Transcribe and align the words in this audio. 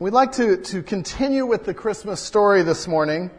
We'd 0.00 0.14
like 0.14 0.32
to, 0.32 0.56
to 0.56 0.82
continue 0.82 1.44
with 1.44 1.66
the 1.66 1.74
Christmas 1.74 2.22
story 2.22 2.62
this 2.62 2.88
morning 2.88 3.30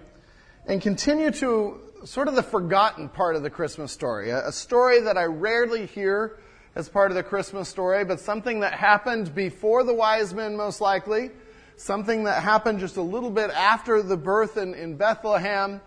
and 0.67 0.79
continue 0.79 1.31
to 1.31 1.79
sort 2.05 2.27
of 2.27 2.35
the 2.35 2.43
forgotten 2.43 3.09
part 3.09 3.35
of 3.35 3.41
the 3.41 3.49
Christmas 3.49 3.91
story. 3.91 4.29
A, 4.29 4.49
a 4.49 4.51
story 4.51 5.01
that 5.01 5.17
I 5.17 5.23
rarely 5.23 5.87
hear 5.87 6.37
as 6.75 6.87
part 6.87 7.09
of 7.09 7.15
the 7.15 7.23
Christmas 7.23 7.67
story, 7.67 8.05
but 8.05 8.19
something 8.19 8.59
that 8.59 8.73
happened 8.73 9.33
before 9.33 9.83
the 9.83 9.95
wise 9.95 10.35
men, 10.35 10.55
most 10.55 10.81
likely, 10.81 11.31
something 11.77 12.25
that 12.25 12.43
happened 12.43 12.79
just 12.79 12.97
a 12.97 13.01
little 13.01 13.31
bit 13.31 13.49
after 13.49 14.03
the 14.03 14.15
birth 14.15 14.57
in, 14.57 14.75
in 14.75 14.97
Bethlehem, 14.97 15.81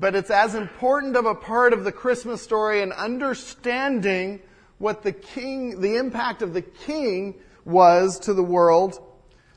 but 0.00 0.16
it's 0.16 0.30
as 0.30 0.56
important 0.56 1.14
of 1.14 1.26
a 1.26 1.36
part 1.36 1.72
of 1.72 1.84
the 1.84 1.92
Christmas 1.92 2.42
story 2.42 2.82
and 2.82 2.92
understanding 2.92 4.40
what 4.78 5.04
the 5.04 5.12
king, 5.12 5.80
the 5.80 5.94
impact 5.94 6.42
of 6.42 6.52
the 6.52 6.62
king 6.62 7.36
was 7.64 8.18
to 8.18 8.34
the 8.34 8.42
world 8.42 9.05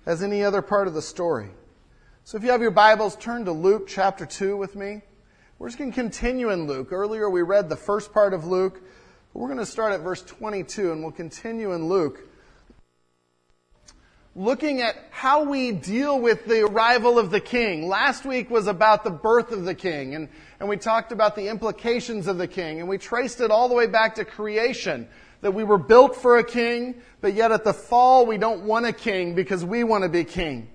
as 0.10 0.24
any 0.24 0.44
other 0.44 0.64
part 0.64 0.88
of 0.88 0.96
the 0.96 1.02
story. 1.04 1.52
So 2.24 2.36
if 2.36 2.44
you 2.44 2.50
have 2.50 2.64
your 2.64 2.72
Bibles, 2.72 3.16
turn 3.16 3.46
to 3.46 3.52
Luke 3.52 3.86
chapter 3.88 4.26
2 4.26 4.58
with 4.58 4.76
me. 4.76 5.04
We're 5.60 5.68
just 5.68 5.78
going 5.78 5.92
to 5.92 5.96
continue 5.96 6.50
in 6.50 6.66
Luke. 6.66 6.92
Earlier 6.92 7.30
we 7.30 7.44
read 7.44 7.70
the 7.70 7.76
first 7.76 8.12
part 8.12 8.34
of 8.34 8.44
Luke. 8.44 8.82
But 9.32 9.40
we're 9.40 9.50
going 9.50 9.60
to 9.60 9.68
start 9.68 9.94
at 9.94 10.00
verse 10.00 10.24
22 10.24 10.92
and 10.92 11.04
we'll 11.04 11.12
continue 11.12 11.74
in 11.74 11.88
Luke. 11.88 12.28
Looking 14.36 14.82
at 14.82 14.96
how 15.12 15.44
we 15.44 15.74
deal 15.74 16.20
with 16.20 16.44
the 16.46 16.66
arrival 16.66 17.20
of 17.20 17.30
the 17.30 17.40
king. 17.40 17.88
Last 17.88 18.26
week 18.26 18.50
was 18.50 18.66
about 18.66 19.04
the 19.04 19.12
birth 19.12 19.52
of 19.52 19.64
the 19.64 19.76
king 19.76 20.16
and, 20.16 20.28
and 20.60 20.68
we 20.68 20.78
talked 20.78 21.12
about 21.12 21.36
the 21.36 21.50
implications 21.50 22.26
of 22.26 22.40
the 22.40 22.48
king 22.48 22.80
and 22.80 22.90
we 22.90 22.98
traced 22.98 23.42
it 23.42 23.52
all 23.52 23.70
the 23.70 23.76
way 23.76 23.86
back 23.86 24.16
to 24.16 24.26
creation 24.26 25.08
that 25.42 25.52
we 25.52 25.64
were 25.64 25.78
built 25.78 26.16
for 26.16 26.38
a 26.38 26.44
king, 26.44 27.02
but 27.22 27.34
yet 27.34 27.52
at 27.52 27.64
the 27.64 27.74
fall 27.74 28.26
we 28.26 28.38
don't 28.38 28.64
want 28.64 28.86
a 28.86 28.94
king 28.94 29.36
because 29.36 29.64
we 29.64 29.84
want 29.84 30.04
to 30.04 30.10
be 30.10 30.24
king. 30.24 30.70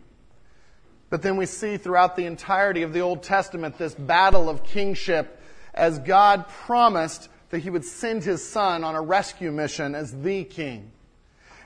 But 1.11 1.23
then 1.23 1.37
we 1.37 1.47
see 1.47 1.77
throughout 1.77 2.17
the 2.17 2.27
entirety 2.27 2.83
of 2.83 2.93
the 2.93 3.01
Old 3.01 3.23
Testament 3.23 3.79
this 3.79 3.95
battle 3.95 4.49
of 4.49 4.65
kingship 4.65 5.41
as 5.73 5.99
God 5.99 6.49
promised 6.49 7.29
that 7.51 7.59
he 7.59 7.71
would 7.71 7.85
send 7.85 8.25
his 8.25 8.47
son 8.47 8.83
on 8.83 8.95
a 8.95 9.01
rescue 9.01 9.53
mission 9.53 9.95
as 9.95 10.11
the 10.23 10.45
king. 10.45 10.91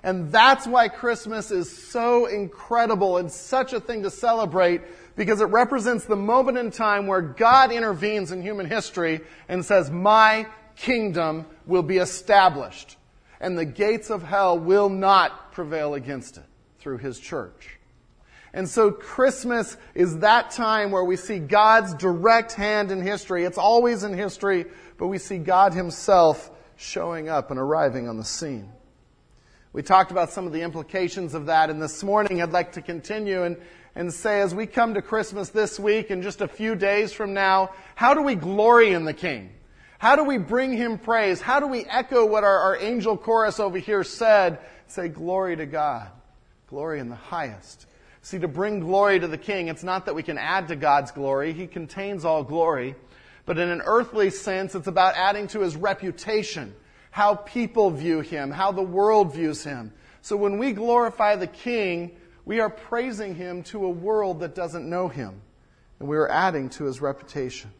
And 0.02 0.30
that's 0.30 0.66
why 0.66 0.88
Christmas 0.88 1.50
is 1.50 1.70
so 1.70 2.26
incredible 2.26 3.16
and 3.16 3.30
such 3.30 3.72
a 3.72 3.80
thing 3.80 4.02
to 4.02 4.10
celebrate 4.10 4.82
because 5.16 5.40
it 5.40 5.46
represents 5.46 6.04
the 6.04 6.16
moment 6.16 6.58
in 6.58 6.70
time 6.70 7.06
where 7.06 7.20
God 7.20 7.72
intervenes 7.72 8.30
in 8.30 8.40
human 8.40 8.66
history 8.66 9.20
and 9.48 9.64
says, 9.64 9.90
my 9.90 10.46
kingdom 10.78 11.46
will 11.66 11.82
be 11.82 11.98
established, 11.98 12.96
and 13.40 13.58
the 13.58 13.64
gates 13.64 14.10
of 14.10 14.22
hell 14.22 14.58
will 14.58 14.88
not 14.88 15.52
prevail 15.52 15.94
against 15.94 16.38
it 16.38 16.44
through 16.78 16.98
his 16.98 17.18
church. 17.18 17.78
And 18.54 18.68
so 18.68 18.90
Christmas 18.90 19.76
is 19.94 20.18
that 20.18 20.50
time 20.50 20.90
where 20.90 21.04
we 21.04 21.16
see 21.16 21.38
God's 21.38 21.94
direct 21.94 22.54
hand 22.54 22.90
in 22.90 23.02
history. 23.02 23.44
It's 23.44 23.58
always 23.58 24.04
in 24.04 24.14
history, 24.14 24.64
but 24.96 25.08
we 25.08 25.18
see 25.18 25.38
God 25.38 25.74
himself 25.74 26.50
showing 26.76 27.28
up 27.28 27.50
and 27.50 27.60
arriving 27.60 28.08
on 28.08 28.16
the 28.16 28.24
scene. 28.24 28.72
We 29.72 29.82
talked 29.82 30.10
about 30.10 30.30
some 30.30 30.46
of 30.46 30.52
the 30.52 30.62
implications 30.62 31.34
of 31.34 31.46
that, 31.46 31.68
and 31.68 31.82
this 31.82 32.02
morning 32.02 32.40
I'd 32.40 32.52
like 32.52 32.72
to 32.72 32.82
continue 32.82 33.42
and, 33.42 33.58
and 33.94 34.12
say 34.12 34.40
as 34.40 34.54
we 34.54 34.66
come 34.66 34.94
to 34.94 35.02
Christmas 35.02 35.50
this 35.50 35.78
week 35.78 36.10
and 36.10 36.22
just 36.22 36.40
a 36.40 36.48
few 36.48 36.74
days 36.74 37.12
from 37.12 37.34
now, 37.34 37.70
how 37.94 38.14
do 38.14 38.22
we 38.22 38.34
glory 38.34 38.92
in 38.94 39.04
the 39.04 39.12
King? 39.12 39.50
How 39.98 40.14
do 40.14 40.22
we 40.22 40.38
bring 40.38 40.72
him 40.72 40.96
praise? 40.98 41.40
How 41.40 41.58
do 41.58 41.66
we 41.66 41.84
echo 41.84 42.24
what 42.24 42.44
our, 42.44 42.58
our 42.58 42.76
angel 42.76 43.16
chorus 43.16 43.58
over 43.58 43.78
here 43.78 44.04
said? 44.04 44.60
Say, 44.86 45.08
glory 45.08 45.56
to 45.56 45.66
God. 45.66 46.08
Glory 46.68 47.00
in 47.00 47.08
the 47.08 47.16
highest. 47.16 47.86
See, 48.22 48.38
to 48.38 48.48
bring 48.48 48.80
glory 48.80 49.18
to 49.18 49.26
the 49.26 49.38
King, 49.38 49.68
it's 49.68 49.82
not 49.82 50.06
that 50.06 50.14
we 50.14 50.22
can 50.22 50.38
add 50.38 50.68
to 50.68 50.76
God's 50.76 51.10
glory. 51.10 51.52
He 51.52 51.66
contains 51.66 52.24
all 52.24 52.44
glory. 52.44 52.94
But 53.44 53.58
in 53.58 53.70
an 53.70 53.82
earthly 53.84 54.30
sense, 54.30 54.74
it's 54.74 54.86
about 54.86 55.14
adding 55.16 55.48
to 55.48 55.60
his 55.60 55.74
reputation, 55.74 56.74
how 57.10 57.34
people 57.34 57.90
view 57.90 58.20
him, 58.20 58.50
how 58.50 58.70
the 58.70 58.82
world 58.82 59.32
views 59.32 59.64
him. 59.64 59.92
So 60.20 60.36
when 60.36 60.58
we 60.58 60.72
glorify 60.72 61.36
the 61.36 61.46
King, 61.46 62.16
we 62.44 62.60
are 62.60 62.70
praising 62.70 63.34
him 63.34 63.62
to 63.64 63.84
a 63.84 63.90
world 63.90 64.40
that 64.40 64.54
doesn't 64.54 64.88
know 64.88 65.08
him. 65.08 65.40
And 65.98 66.08
we 66.08 66.16
are 66.18 66.30
adding 66.30 66.68
to 66.70 66.84
his 66.84 67.00
reputation. 67.00 67.72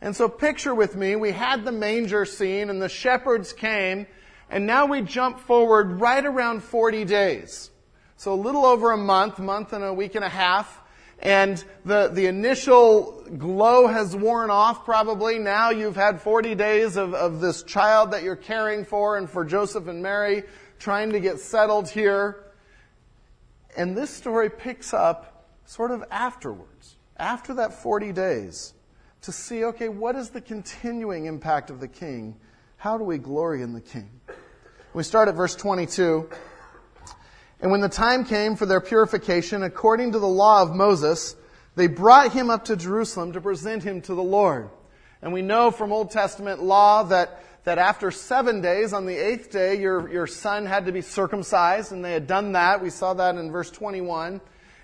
And 0.00 0.16
so 0.16 0.28
picture 0.28 0.74
with 0.74 0.96
me, 0.96 1.16
we 1.16 1.32
had 1.32 1.64
the 1.64 1.72
manger 1.72 2.24
scene 2.24 2.70
and 2.70 2.80
the 2.80 2.88
shepherds 2.88 3.52
came, 3.52 4.06
and 4.48 4.66
now 4.66 4.86
we 4.86 5.02
jump 5.02 5.40
forward 5.40 6.00
right 6.00 6.24
around 6.24 6.62
40 6.62 7.04
days. 7.04 7.70
So 8.16 8.32
a 8.32 8.34
little 8.34 8.64
over 8.64 8.92
a 8.92 8.96
month, 8.96 9.38
month 9.38 9.72
and 9.72 9.84
a 9.84 9.92
week 9.92 10.14
and 10.14 10.24
a 10.24 10.28
half, 10.28 10.80
and 11.18 11.62
the, 11.84 12.08
the 12.08 12.26
initial 12.26 13.24
glow 13.36 13.86
has 13.86 14.16
worn 14.16 14.48
off 14.48 14.86
probably. 14.86 15.38
Now 15.38 15.68
you've 15.68 15.96
had 15.96 16.22
40 16.22 16.54
days 16.54 16.96
of, 16.96 17.12
of 17.12 17.40
this 17.40 17.62
child 17.62 18.12
that 18.12 18.22
you're 18.22 18.36
caring 18.36 18.86
for 18.86 19.18
and 19.18 19.28
for 19.28 19.44
Joseph 19.44 19.86
and 19.86 20.02
Mary 20.02 20.44
trying 20.78 21.10
to 21.10 21.20
get 21.20 21.40
settled 21.40 21.90
here. 21.90 22.44
And 23.76 23.94
this 23.94 24.08
story 24.08 24.48
picks 24.48 24.94
up 24.94 25.46
sort 25.66 25.90
of 25.90 26.02
afterwards, 26.10 26.96
after 27.18 27.54
that 27.54 27.74
40 27.74 28.12
days 28.12 28.72
to 29.22 29.32
see, 29.32 29.64
okay, 29.64 29.88
what 29.88 30.16
is 30.16 30.30
the 30.30 30.40
continuing 30.40 31.26
impact 31.26 31.70
of 31.70 31.80
the 31.80 31.88
king? 31.88 32.36
How 32.76 32.96
do 32.96 33.04
we 33.04 33.18
glory 33.18 33.62
in 33.62 33.74
the 33.74 33.80
king? 33.80 34.08
We 34.94 35.02
start 35.02 35.28
at 35.28 35.34
verse 35.34 35.54
22. 35.54 36.28
And 37.60 37.70
when 37.70 37.80
the 37.80 37.88
time 37.88 38.24
came 38.24 38.56
for 38.56 38.64
their 38.64 38.80
purification, 38.80 39.62
according 39.62 40.12
to 40.12 40.18
the 40.18 40.28
law 40.28 40.62
of 40.62 40.74
Moses, 40.74 41.36
they 41.76 41.86
brought 41.86 42.32
him 42.32 42.48
up 42.48 42.64
to 42.66 42.76
Jerusalem 42.76 43.32
to 43.32 43.40
present 43.40 43.82
him 43.82 44.00
to 44.02 44.14
the 44.14 44.22
Lord. 44.22 44.70
And 45.20 45.34
we 45.34 45.42
know 45.42 45.70
from 45.70 45.92
Old 45.92 46.10
Testament 46.10 46.62
law 46.62 47.02
that, 47.04 47.42
that 47.64 47.76
after 47.76 48.10
seven 48.10 48.62
days, 48.62 48.94
on 48.94 49.04
the 49.04 49.14
eighth 49.14 49.50
day, 49.50 49.78
your, 49.78 50.10
your 50.10 50.26
son 50.26 50.64
had 50.64 50.86
to 50.86 50.92
be 50.92 51.02
circumcised, 51.02 51.92
and 51.92 52.02
they 52.02 52.12
had 52.12 52.26
done 52.26 52.52
that. 52.52 52.82
We 52.82 52.88
saw 52.88 53.12
that 53.14 53.34
in 53.34 53.52
verse 53.52 53.70
21. 53.70 54.40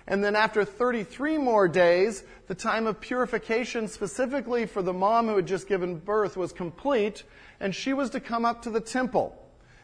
And 0.07 0.23
then 0.23 0.35
after 0.35 0.63
33 0.63 1.37
more 1.37 1.67
days, 1.67 2.23
the 2.47 2.55
time 2.55 2.87
of 2.87 3.01
purification 3.01 3.89
specifically 3.89 4.65
for 4.65 4.81
the 4.81 4.93
mom 4.93 5.27
who 5.27 5.35
had 5.35 5.47
just 5.47 5.67
given 5.67 5.97
birth 5.97 6.37
was 6.37 6.53
complete, 6.53 7.23
and 7.59 7.75
she 7.75 7.93
was 7.93 8.11
to 8.11 8.21
come 8.21 8.45
up 8.45 8.61
to 8.61 8.69
the 8.69 8.79
temple. 8.79 9.37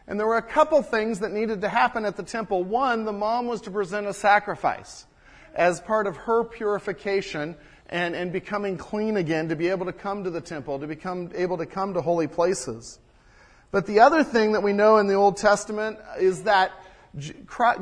And 0.07 0.17
there 0.19 0.27
were 0.27 0.37
a 0.37 0.41
couple 0.41 0.81
things 0.81 1.19
that 1.19 1.31
needed 1.31 1.61
to 1.61 1.69
happen 1.69 2.05
at 2.05 2.15
the 2.15 2.23
temple. 2.23 2.63
One, 2.63 3.03
the 3.03 3.13
mom 3.13 3.47
was 3.47 3.61
to 3.61 3.71
present 3.71 4.07
a 4.07 4.13
sacrifice 4.13 5.05
as 5.53 5.81
part 5.81 6.07
of 6.07 6.15
her 6.17 6.43
purification 6.43 7.55
and, 7.89 8.15
and 8.15 8.31
becoming 8.31 8.77
clean 8.77 9.17
again 9.17 9.49
to 9.49 9.55
be 9.55 9.67
able 9.69 9.85
to 9.85 9.93
come 9.93 10.23
to 10.23 10.29
the 10.29 10.41
temple, 10.41 10.79
to 10.79 10.87
become 10.87 11.31
able 11.35 11.57
to 11.57 11.65
come 11.65 11.93
to 11.93 12.01
holy 12.01 12.27
places. 12.27 12.99
But 13.71 13.87
the 13.87 13.99
other 14.01 14.23
thing 14.23 14.53
that 14.53 14.63
we 14.63 14.71
know 14.71 14.97
in 14.97 15.07
the 15.07 15.15
Old 15.15 15.37
Testament 15.37 15.99
is 16.19 16.43
that 16.43 16.71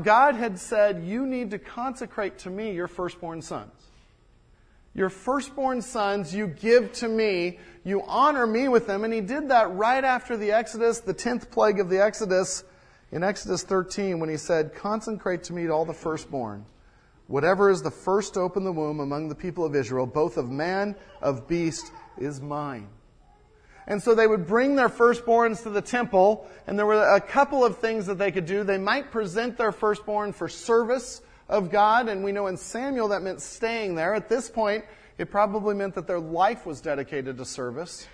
God 0.04 0.36
had 0.36 0.60
said, 0.60 1.04
You 1.04 1.26
need 1.26 1.52
to 1.52 1.60
consecrate 1.60 2.40
to 2.40 2.50
me 2.50 2.74
your 2.74 2.88
firstborn 2.88 3.42
sons. 3.42 3.72
Your 4.94 5.10
firstborn 5.10 5.82
sons 5.82 6.36
you 6.36 6.48
give 6.48 6.92
to 6.94 7.08
me, 7.08 7.60
you 7.86 8.04
honor 8.06 8.46
me 8.46 8.68
with 8.68 8.88
them. 8.88 9.06
And 9.06 9.14
he 9.14 9.22
did 9.22 9.50
that 9.50 9.74
right 9.74 10.04
after 10.04 10.36
the 10.36 10.52
Exodus, 10.52 11.00
the 11.00 11.14
10th 11.14 11.50
plague 11.50 11.80
of 11.80 11.90
the 11.90 12.04
Exodus, 12.04 12.66
in 13.12 13.24
Exodus 13.24 13.64
13, 13.64 14.20
when 14.20 14.30
he 14.30 14.38
said, 14.38 14.74
Consecrate 14.74 15.44
to 15.44 15.54
me 15.54 15.70
all 15.70 15.86
the 15.86 15.94
firstborn. 15.94 16.66
Whatever 17.28 17.70
is 17.70 17.82
the 17.82 17.92
first 17.92 18.34
to 18.34 18.42
open 18.42 18.66
the 18.66 18.72
womb 18.72 19.00
among 19.00 19.30
the 19.30 19.36
people 19.36 19.66
of 19.66 19.76
Israel, 19.76 20.06
both 20.06 20.36
of 20.36 20.50
man, 20.50 20.96
of 21.22 21.48
beast, 21.48 21.92
is 22.18 22.42
mine. 22.42 22.90
And 23.92 24.02
so 24.02 24.16
they 24.16 24.26
would 24.26 24.48
bring 24.48 24.78
their 24.78 24.88
firstborns 24.88 25.64
to 25.64 25.70
the 25.70 25.82
temple, 25.82 26.48
and 26.66 26.80
there 26.80 26.86
were 26.86 27.14
a 27.14 27.20
couple 27.20 27.66
of 27.66 27.80
things 27.80 28.06
that 28.06 28.18
they 28.18 28.32
could 28.32 28.46
do. 28.46 28.64
They 28.64 28.78
might 28.78 29.12
present 29.12 29.58
their 29.58 29.74
firstborn 29.74 30.32
for 30.32 30.48
service 30.48 31.22
of 31.50 31.70
God, 31.70 32.08
and 32.08 32.24
we 32.24 32.32
know 32.32 32.48
in 32.48 32.56
Samuel 32.56 33.10
that 33.10 33.22
meant 33.22 33.42
staying 33.42 33.96
there. 33.96 34.14
At 34.14 34.30
this 34.30 34.50
point, 34.50 34.86
it 35.18 35.30
probably 35.30 35.76
meant 35.76 35.96
that 35.96 36.08
their 36.08 36.22
life 36.22 36.66
was 36.66 36.80
dedicated 36.80 37.38
to 37.38 37.44
service. 37.44 38.08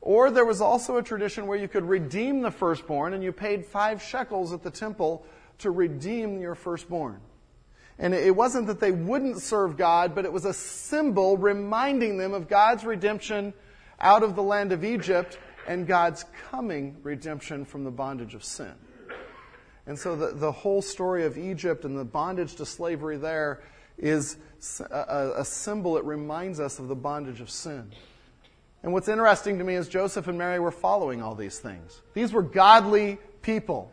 Or 0.00 0.30
there 0.30 0.44
was 0.44 0.60
also 0.60 0.98
a 0.98 1.02
tradition 1.02 1.48
where 1.48 1.58
you 1.58 1.66
could 1.66 1.88
redeem 1.88 2.40
the 2.40 2.52
firstborn, 2.52 3.12
and 3.12 3.20
you 3.20 3.32
paid 3.32 3.66
five 3.66 4.00
shekels 4.00 4.52
at 4.52 4.62
the 4.62 4.70
temple 4.70 5.26
to 5.58 5.72
redeem 5.72 6.40
your 6.40 6.54
firstborn. 6.54 7.20
And 7.98 8.14
it 8.14 8.36
wasn't 8.36 8.68
that 8.68 8.78
they 8.78 8.92
wouldn't 8.92 9.42
serve 9.42 9.76
God, 9.76 10.14
but 10.14 10.24
it 10.24 10.32
was 10.32 10.44
a 10.44 10.54
symbol 10.54 11.36
reminding 11.36 12.18
them 12.18 12.34
of 12.34 12.46
God's 12.46 12.84
redemption 12.84 13.52
out 14.00 14.22
of 14.22 14.36
the 14.36 14.42
land 14.42 14.72
of 14.72 14.84
Egypt 14.84 15.38
and 15.66 15.86
God's 15.86 16.24
coming 16.50 16.96
redemption 17.02 17.64
from 17.64 17.84
the 17.84 17.90
bondage 17.90 18.34
of 18.34 18.44
sin. 18.44 18.72
And 19.86 19.98
so 19.98 20.16
the, 20.16 20.32
the 20.32 20.52
whole 20.52 20.82
story 20.82 21.24
of 21.24 21.38
Egypt 21.38 21.84
and 21.84 21.98
the 21.98 22.04
bondage 22.04 22.56
to 22.56 22.66
slavery 22.66 23.16
there 23.16 23.62
is 23.96 24.36
a, 24.90 25.32
a 25.38 25.44
symbol 25.44 25.94
that 25.94 26.04
reminds 26.04 26.60
us 26.60 26.78
of 26.78 26.88
the 26.88 26.94
bondage 26.94 27.40
of 27.40 27.50
sin. 27.50 27.90
And 28.82 28.92
what's 28.92 29.08
interesting 29.08 29.58
to 29.58 29.64
me 29.64 29.74
is 29.74 29.88
Joseph 29.88 30.28
and 30.28 30.38
Mary 30.38 30.60
were 30.60 30.70
following 30.70 31.22
all 31.22 31.34
these 31.34 31.58
things. 31.58 32.00
These 32.14 32.32
were 32.32 32.42
godly 32.42 33.18
people. 33.42 33.90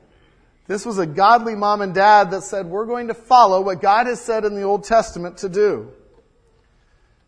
This 0.67 0.85
was 0.85 0.97
a 0.97 1.05
godly 1.05 1.55
mom 1.55 1.81
and 1.81 1.93
dad 1.93 2.31
that 2.31 2.43
said, 2.43 2.65
We're 2.65 2.85
going 2.85 3.07
to 3.07 3.13
follow 3.13 3.61
what 3.61 3.81
God 3.81 4.07
has 4.07 4.19
said 4.19 4.45
in 4.45 4.55
the 4.55 4.63
Old 4.63 4.83
Testament 4.83 5.37
to 5.37 5.49
do. 5.49 5.91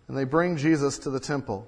And 0.07 0.17
they 0.17 0.23
bring 0.23 0.57
Jesus 0.57 0.99
to 0.99 1.09
the 1.09 1.19
temple. 1.19 1.67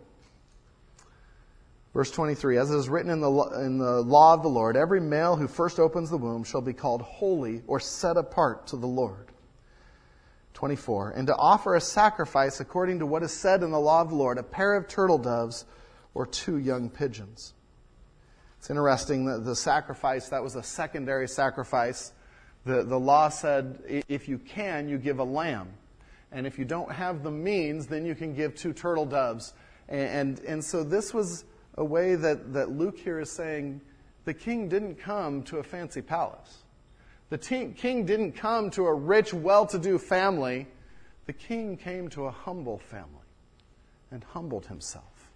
Verse 1.94 2.12
23 2.12 2.58
As 2.58 2.72
it 2.72 2.78
is 2.78 2.90
written 2.90 3.12
in 3.12 3.20
the, 3.20 3.32
in 3.62 3.78
the 3.78 4.02
law 4.02 4.34
of 4.34 4.44
the 4.44 4.50
Lord, 4.50 4.78
every 4.78 5.02
male 5.02 5.36
who 5.36 5.48
first 5.48 5.80
opens 5.80 6.10
the 6.10 6.18
womb 6.18 6.44
shall 6.44 6.62
be 6.62 6.74
called 6.74 7.02
holy 7.02 7.62
or 7.68 7.80
set 7.80 8.18
apart 8.18 8.68
to 8.68 8.78
the 8.78 8.88
Lord. 8.88 9.28
24 10.54 11.12
And 11.12 11.28
to 11.28 11.36
offer 11.36 11.76
a 11.76 11.82
sacrifice 11.82 12.60
according 12.60 13.00
to 13.00 13.06
what 13.06 13.24
is 13.24 13.32
said 13.32 13.64
in 13.64 13.72
the 13.72 13.80
law 13.80 14.02
of 14.02 14.10
the 14.10 14.16
Lord, 14.16 14.38
a 14.38 14.44
pair 14.44 14.76
of 14.76 14.88
turtle 14.88 15.18
doves 15.18 15.66
or 16.14 16.26
two 16.26 16.58
young 16.58 16.90
pigeons. 16.90 17.54
It's 18.58 18.70
interesting 18.70 19.26
that 19.26 19.46
the 19.46 19.56
sacrifice, 19.56 20.30
that 20.30 20.44
was 20.44 20.56
a 20.56 20.64
secondary 20.64 21.30
sacrifice. 21.30 22.12
The, 22.66 22.84
the 22.84 23.00
law 23.00 23.30
said 23.30 24.04
if 24.10 24.28
you 24.28 24.38
can, 24.38 24.90
you 24.90 24.98
give 24.98 25.20
a 25.20 25.24
lamb. 25.24 25.70
And 26.32 26.46
if 26.46 26.60
you 26.60 26.66
don't 26.66 26.92
have 26.92 27.24
the 27.24 27.32
means, 27.32 27.88
then 27.88 28.06
you 28.06 28.14
can 28.14 28.36
give 28.36 28.54
two 28.56 28.74
turtle 28.74 29.06
doves. 29.06 29.54
And, 29.88 30.02
and, 30.02 30.40
and 30.40 30.64
so 30.64 30.84
this 30.84 31.14
was 31.14 31.46
a 31.80 31.86
way 31.86 32.14
that, 32.14 32.54
that 32.54 32.70
Luke 32.70 33.00
here 33.00 33.20
is 33.20 33.32
saying 33.32 33.80
the 34.26 34.34
king 34.34 34.68
didn't 34.68 34.96
come 34.96 35.42
to 35.44 35.58
a 35.58 35.64
fancy 35.64 36.02
palace. 36.02 36.64
The 37.30 37.38
king 37.38 38.06
didn't 38.06 38.34
come 38.34 38.70
to 38.72 38.86
a 38.86 38.94
rich, 38.94 39.34
well 39.34 39.66
to 39.68 39.80
do 39.80 39.98
family. 39.98 40.68
The 41.26 41.34
king 41.34 41.78
came 41.78 42.10
to 42.10 42.26
a 42.26 42.32
humble 42.32 42.80
family 42.80 43.08
and 44.12 44.24
humbled 44.24 44.66
himself. 44.66 45.32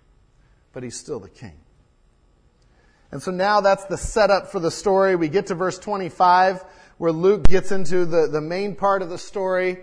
But 0.73 0.83
he's 0.83 0.99
still 0.99 1.19
the 1.19 1.29
king. 1.29 1.55
And 3.11 3.21
so 3.21 3.31
now 3.31 3.61
that's 3.61 3.85
the 3.85 3.97
setup 3.97 4.51
for 4.51 4.59
the 4.59 4.71
story. 4.71 5.15
We 5.15 5.29
get 5.29 5.47
to 5.47 5.55
verse 5.55 5.79
25 5.79 6.63
where 6.97 7.11
Luke 7.11 7.47
gets 7.47 7.71
into 7.71 8.05
the, 8.05 8.27
the 8.27 8.41
main 8.41 8.75
part 8.75 9.01
of 9.01 9.09
the 9.09 9.17
story 9.17 9.79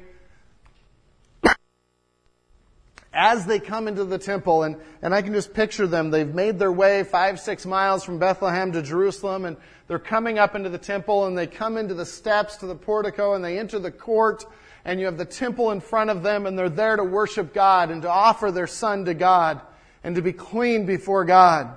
as 3.21 3.45
they 3.45 3.61
come 3.61 3.87
into 3.87 4.03
the 4.07 4.17
temple, 4.17 4.63
and, 4.63 4.77
and 5.03 5.15
I 5.15 5.21
can 5.21 5.35
just 5.35 5.53
picture 5.53 5.87
them. 5.87 6.11
They've 6.11 6.35
made 6.35 6.59
their 6.59 6.73
way 6.73 7.05
five, 7.05 7.39
six 7.39 7.67
miles 7.67 8.03
from 8.03 8.19
Bethlehem 8.19 8.73
to 8.73 8.81
Jerusalem, 8.81 9.45
and 9.45 9.59
they're 9.89 9.99
coming 9.99 10.39
up 10.39 10.55
into 10.55 10.71
the 10.71 10.79
temple, 10.79 11.27
and 11.27 11.37
they 11.37 11.47
come 11.47 11.77
into 11.77 11.93
the 11.93 12.07
steps 12.07 12.57
to 12.57 12.67
the 12.67 12.75
portico, 12.75 13.35
and 13.35 13.45
they 13.45 13.59
enter 13.59 13.79
the 13.79 13.91
court, 13.91 14.47
and 14.87 14.99
you 14.99 15.05
have 15.05 15.19
the 15.19 15.27
temple 15.27 15.71
in 15.71 15.83
front 15.83 16.09
of 16.09 16.23
them, 16.23 16.47
and 16.47 16.59
they're 16.59 16.71
there 16.71 16.97
to 16.97 17.05
worship 17.05 17.53
God 17.53 17.91
and 17.91 18.01
to 18.03 18.09
offer 18.09 18.51
their 18.51 18.67
son 18.67 19.05
to 19.05 19.13
God 19.13 19.61
and 20.03 20.15
to 20.15 20.23
be 20.23 20.33
clean 20.33 20.87
before 20.87 21.27
God. 21.27 21.77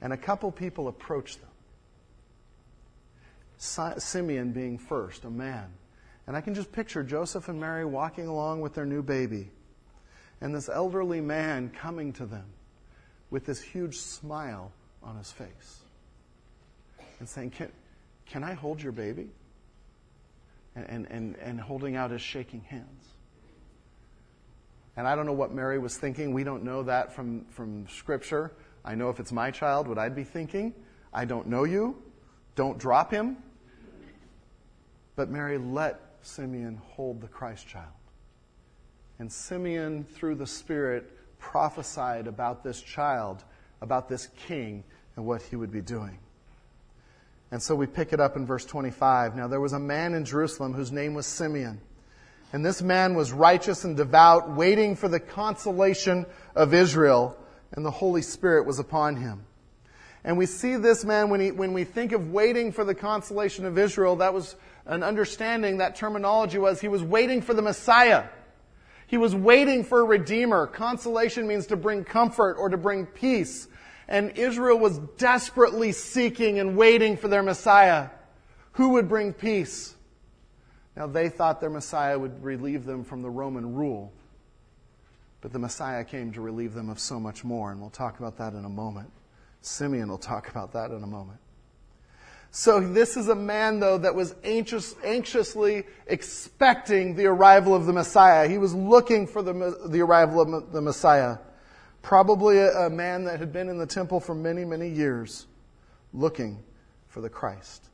And 0.00 0.12
a 0.12 0.16
couple 0.16 0.50
people 0.50 0.88
approach 0.88 1.38
them. 1.38 1.48
Simeon 3.56 4.50
being 4.50 4.78
first, 4.78 5.24
a 5.24 5.30
man. 5.30 5.68
And 6.26 6.36
I 6.36 6.40
can 6.40 6.56
just 6.56 6.72
picture 6.72 7.04
Joseph 7.04 7.48
and 7.48 7.60
Mary 7.60 7.84
walking 7.84 8.26
along 8.26 8.62
with 8.62 8.74
their 8.74 8.84
new 8.84 9.00
baby 9.00 9.52
and 10.40 10.54
this 10.54 10.68
elderly 10.68 11.20
man 11.20 11.70
coming 11.70 12.12
to 12.14 12.26
them 12.26 12.46
with 13.30 13.46
this 13.46 13.60
huge 13.60 13.96
smile 13.96 14.72
on 15.02 15.16
his 15.16 15.30
face 15.30 15.80
and 17.18 17.28
saying, 17.28 17.50
Can, 17.50 17.72
can 18.26 18.44
I 18.44 18.52
hold 18.52 18.82
your 18.82 18.92
baby? 18.92 19.28
And, 20.74 21.06
and, 21.06 21.36
and 21.36 21.58
holding 21.58 21.96
out 21.96 22.10
his 22.10 22.20
shaking 22.20 22.60
hands. 22.60 23.08
And 24.94 25.08
I 25.08 25.16
don't 25.16 25.24
know 25.24 25.32
what 25.32 25.52
Mary 25.52 25.78
was 25.78 25.96
thinking. 25.96 26.34
We 26.34 26.44
don't 26.44 26.64
know 26.64 26.82
that 26.82 27.14
from, 27.14 27.46
from 27.46 27.88
Scripture. 27.88 28.52
I 28.84 28.94
know 28.94 29.08
if 29.08 29.18
it's 29.18 29.32
my 29.32 29.50
child, 29.50 29.88
what 29.88 29.98
I'd 29.98 30.14
be 30.14 30.24
thinking. 30.24 30.74
I 31.14 31.24
don't 31.24 31.46
know 31.46 31.64
you. 31.64 32.02
Don't 32.56 32.78
drop 32.78 33.10
him. 33.10 33.38
But 35.16 35.30
Mary 35.30 35.56
let 35.56 36.00
Simeon 36.20 36.76
hold 36.76 37.22
the 37.22 37.28
Christ 37.28 37.66
child. 37.66 37.86
And 39.18 39.32
Simeon, 39.32 40.04
through 40.04 40.34
the 40.36 40.46
Spirit, 40.46 41.10
prophesied 41.38 42.26
about 42.26 42.62
this 42.62 42.80
child, 42.80 43.44
about 43.80 44.08
this 44.08 44.28
king, 44.46 44.84
and 45.16 45.24
what 45.24 45.42
he 45.42 45.56
would 45.56 45.72
be 45.72 45.80
doing. 45.80 46.18
And 47.50 47.62
so 47.62 47.74
we 47.74 47.86
pick 47.86 48.12
it 48.12 48.20
up 48.20 48.36
in 48.36 48.44
verse 48.44 48.64
25. 48.64 49.36
Now 49.36 49.48
there 49.48 49.60
was 49.60 49.72
a 49.72 49.78
man 49.78 50.14
in 50.14 50.24
Jerusalem 50.24 50.74
whose 50.74 50.92
name 50.92 51.14
was 51.14 51.26
Simeon. 51.26 51.80
And 52.52 52.64
this 52.64 52.82
man 52.82 53.14
was 53.14 53.32
righteous 53.32 53.84
and 53.84 53.96
devout, 53.96 54.50
waiting 54.50 54.96
for 54.96 55.08
the 55.08 55.20
consolation 55.20 56.26
of 56.54 56.74
Israel, 56.74 57.36
and 57.72 57.84
the 57.84 57.90
Holy 57.90 58.22
Spirit 58.22 58.66
was 58.66 58.78
upon 58.78 59.16
him. 59.16 59.44
And 60.24 60.38
we 60.38 60.46
see 60.46 60.76
this 60.76 61.04
man, 61.04 61.30
when, 61.30 61.40
he, 61.40 61.52
when 61.52 61.72
we 61.72 61.84
think 61.84 62.12
of 62.12 62.32
waiting 62.32 62.72
for 62.72 62.84
the 62.84 62.94
consolation 62.94 63.64
of 63.64 63.78
Israel, 63.78 64.16
that 64.16 64.34
was 64.34 64.56
an 64.84 65.02
understanding, 65.02 65.78
that 65.78 65.96
terminology 65.96 66.58
was 66.58 66.80
he 66.80 66.88
was 66.88 67.02
waiting 67.02 67.42
for 67.42 67.54
the 67.54 67.62
Messiah. 67.62 68.24
He 69.06 69.16
was 69.16 69.34
waiting 69.34 69.84
for 69.84 70.00
a 70.00 70.04
redeemer. 70.04 70.66
Consolation 70.66 71.46
means 71.46 71.66
to 71.66 71.76
bring 71.76 72.04
comfort 72.04 72.54
or 72.54 72.68
to 72.68 72.76
bring 72.76 73.06
peace. 73.06 73.68
And 74.08 74.36
Israel 74.36 74.78
was 74.78 74.98
desperately 75.16 75.92
seeking 75.92 76.58
and 76.58 76.76
waiting 76.76 77.16
for 77.16 77.28
their 77.28 77.42
Messiah. 77.42 78.08
Who 78.72 78.90
would 78.90 79.08
bring 79.08 79.32
peace? 79.32 79.94
Now, 80.96 81.06
they 81.06 81.28
thought 81.28 81.60
their 81.60 81.70
Messiah 81.70 82.18
would 82.18 82.42
relieve 82.42 82.84
them 82.84 83.04
from 83.04 83.22
the 83.22 83.30
Roman 83.30 83.74
rule. 83.74 84.12
But 85.40 85.52
the 85.52 85.58
Messiah 85.58 86.04
came 86.04 86.32
to 86.32 86.40
relieve 86.40 86.74
them 86.74 86.88
of 86.88 86.98
so 86.98 87.20
much 87.20 87.44
more, 87.44 87.70
and 87.70 87.80
we'll 87.80 87.90
talk 87.90 88.18
about 88.18 88.38
that 88.38 88.54
in 88.54 88.64
a 88.64 88.68
moment. 88.68 89.10
Simeon 89.60 90.08
will 90.08 90.18
talk 90.18 90.48
about 90.48 90.72
that 90.72 90.90
in 90.90 91.02
a 91.02 91.06
moment. 91.06 91.38
So 92.58 92.80
this 92.80 93.18
is 93.18 93.28
a 93.28 93.34
man, 93.34 93.80
though, 93.80 93.98
that 93.98 94.14
was 94.14 94.34
anxious, 94.42 94.94
anxiously 95.04 95.84
expecting 96.06 97.14
the 97.14 97.26
arrival 97.26 97.74
of 97.74 97.84
the 97.84 97.92
Messiah. 97.92 98.48
He 98.48 98.56
was 98.56 98.74
looking 98.74 99.26
for 99.26 99.42
the, 99.42 99.78
the 99.86 100.00
arrival 100.00 100.40
of 100.40 100.72
the 100.72 100.80
Messiah. 100.80 101.36
Probably 102.00 102.56
a, 102.56 102.86
a 102.86 102.90
man 102.90 103.24
that 103.24 103.40
had 103.40 103.52
been 103.52 103.68
in 103.68 103.76
the 103.76 103.84
temple 103.84 104.20
for 104.20 104.34
many, 104.34 104.64
many 104.64 104.88
years, 104.88 105.46
looking 106.14 106.64
for 107.08 107.20
the 107.20 107.28
Christ. 107.28 107.90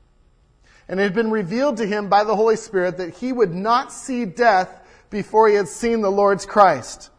And 0.86 1.00
it 1.00 1.02
had 1.02 1.14
been 1.14 1.32
revealed 1.32 1.78
to 1.78 1.84
him 1.86 2.08
by 2.08 2.22
the 2.22 2.36
Holy 2.36 2.54
Spirit 2.54 2.98
that 2.98 3.14
he 3.14 3.32
would 3.32 3.52
not 3.52 3.92
see 3.92 4.24
death 4.24 4.86
before 5.10 5.48
he 5.48 5.56
had 5.56 5.66
seen 5.66 6.02
the 6.02 6.10
Lord's 6.10 6.46
Christ. 6.46 7.10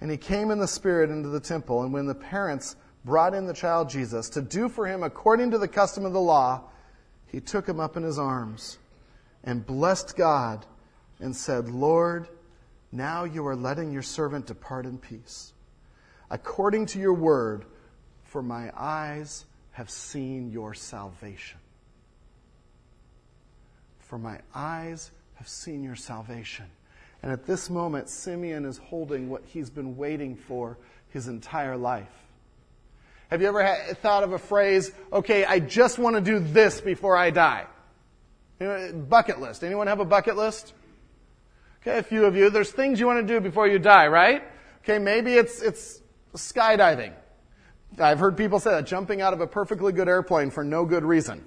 And 0.00 0.08
he 0.08 0.18
came 0.18 0.52
in 0.52 0.60
the 0.60 0.68
Spirit 0.68 1.10
into 1.10 1.30
the 1.30 1.40
temple, 1.40 1.82
and 1.82 1.92
when 1.92 2.06
the 2.06 2.14
parents 2.14 2.76
brought 3.04 3.34
in 3.34 3.46
the 3.46 3.54
child 3.54 3.90
Jesus 3.90 4.28
to 4.30 4.42
do 4.42 4.68
for 4.68 4.86
him 4.86 5.02
according 5.02 5.50
to 5.50 5.58
the 5.58 5.68
custom 5.68 6.04
of 6.04 6.12
the 6.12 6.20
law, 6.20 6.62
he 7.26 7.40
took 7.40 7.68
him 7.68 7.80
up 7.80 7.96
in 7.96 8.02
his 8.02 8.18
arms 8.18 8.78
and 9.44 9.66
blessed 9.66 10.16
God 10.16 10.64
and 11.18 11.34
said, 11.34 11.68
Lord, 11.68 12.28
now 12.90 13.24
you 13.24 13.46
are 13.46 13.56
letting 13.56 13.92
your 13.92 14.02
servant 14.02 14.46
depart 14.46 14.84
in 14.84 14.98
peace, 14.98 15.52
according 16.30 16.86
to 16.86 16.98
your 16.98 17.14
word, 17.14 17.64
for 18.24 18.42
my 18.42 18.70
eyes 18.76 19.46
have 19.72 19.90
seen 19.90 20.50
your 20.50 20.74
salvation. 20.74 21.58
For 24.00 24.18
my 24.18 24.40
eyes 24.54 25.10
have 25.36 25.48
seen 25.48 25.82
your 25.82 25.96
salvation. 25.96 26.66
And 27.22 27.32
at 27.32 27.46
this 27.46 27.70
moment, 27.70 28.10
Simeon 28.10 28.66
is 28.66 28.76
holding 28.76 29.30
what 29.30 29.42
he's 29.46 29.70
been 29.70 29.96
waiting 29.96 30.36
for 30.36 30.76
his 31.08 31.28
entire 31.28 31.76
life. 31.76 32.21
Have 33.32 33.40
you 33.40 33.48
ever 33.48 33.64
thought 34.02 34.24
of 34.24 34.34
a 34.34 34.38
phrase, 34.38 34.92
okay, 35.10 35.46
I 35.46 35.58
just 35.58 35.98
want 35.98 36.16
to 36.16 36.20
do 36.20 36.38
this 36.38 36.82
before 36.82 37.16
I 37.16 37.30
die? 37.30 37.64
You 38.60 38.66
know, 38.66 38.92
bucket 39.08 39.40
list. 39.40 39.64
Anyone 39.64 39.86
have 39.86 40.00
a 40.00 40.04
bucket 40.04 40.36
list? 40.36 40.74
Okay, 41.80 41.96
a 41.96 42.02
few 42.02 42.26
of 42.26 42.36
you. 42.36 42.50
There's 42.50 42.70
things 42.70 43.00
you 43.00 43.06
want 43.06 43.26
to 43.26 43.34
do 43.34 43.40
before 43.40 43.66
you 43.66 43.78
die, 43.78 44.08
right? 44.08 44.42
Okay, 44.82 44.98
maybe 44.98 45.32
it's, 45.32 45.62
it's 45.62 46.02
skydiving. 46.34 47.14
I've 47.98 48.18
heard 48.18 48.36
people 48.36 48.60
say 48.60 48.72
that, 48.72 48.86
jumping 48.86 49.22
out 49.22 49.32
of 49.32 49.40
a 49.40 49.46
perfectly 49.46 49.94
good 49.94 50.08
airplane 50.10 50.50
for 50.50 50.62
no 50.62 50.84
good 50.84 51.02
reason. 51.02 51.42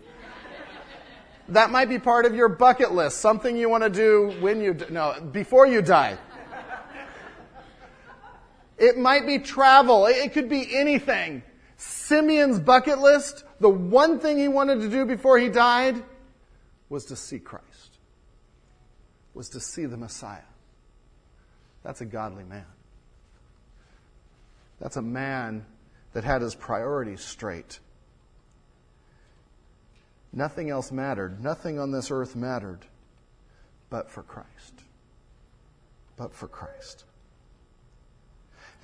that 1.50 1.70
might 1.70 1.88
be 1.88 2.00
part 2.00 2.26
of 2.26 2.34
your 2.34 2.50
bucket 2.50 2.94
list, 2.94 3.20
something 3.20 3.56
you 3.56 3.70
want 3.70 3.84
to 3.84 3.92
do 3.92 4.36
when 4.40 4.60
you, 4.60 4.76
no, 4.90 5.22
before 5.32 5.68
you 5.68 5.84
die. 5.84 6.18
It 8.80 8.98
might 8.98 9.28
be 9.28 9.38
travel. 9.38 10.08
It 10.08 10.34
could 10.34 10.50
be 10.50 10.76
anything. 10.76 11.44
Simeon's 11.78 12.60
bucket 12.60 13.00
list, 13.00 13.44
the 13.60 13.70
one 13.70 14.20
thing 14.20 14.38
he 14.38 14.48
wanted 14.48 14.82
to 14.82 14.90
do 14.90 15.06
before 15.06 15.38
he 15.38 15.50
died 15.50 16.04
was 16.90 17.06
to 17.06 17.16
see 17.16 17.40
Christ, 17.40 17.98
was 19.34 19.50
to 19.50 19.60
see 19.60 19.86
the 19.86 19.98
Messiah. 19.98 20.40
That's 21.84 22.02
a 22.02 22.06
godly 22.06 22.44
man. 22.44 22.66
That's 24.80 24.98
a 24.98 25.02
man 25.02 25.66
that 26.14 26.24
had 26.24 26.42
his 26.42 26.56
priorities 26.56 27.22
straight. 27.22 27.80
Nothing 30.34 30.70
else 30.70 30.92
mattered. 30.92 31.44
Nothing 31.44 31.80
on 31.80 31.92
this 31.92 32.12
earth 32.12 32.36
mattered 32.36 32.86
but 33.90 34.10
for 34.10 34.24
Christ. 34.24 34.74
But 36.18 36.34
for 36.34 36.48
Christ. 36.48 37.06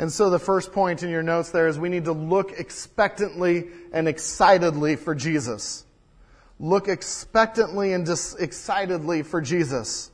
And 0.01 0.11
so 0.11 0.31
the 0.31 0.39
first 0.39 0.71
point 0.71 1.03
in 1.03 1.11
your 1.11 1.21
notes 1.21 1.51
there 1.51 1.67
is 1.67 1.77
we 1.77 1.87
need 1.87 2.05
to 2.05 2.11
look 2.11 2.53
expectantly 2.53 3.67
and 3.93 4.07
excitedly 4.07 4.95
for 4.95 5.13
Jesus. 5.13 5.85
look 6.59 6.87
expectantly 6.87 7.93
and 7.93 8.03
dis- 8.05 8.35
excitedly 8.35 9.21
for 9.21 9.41
Jesus. 9.41 10.09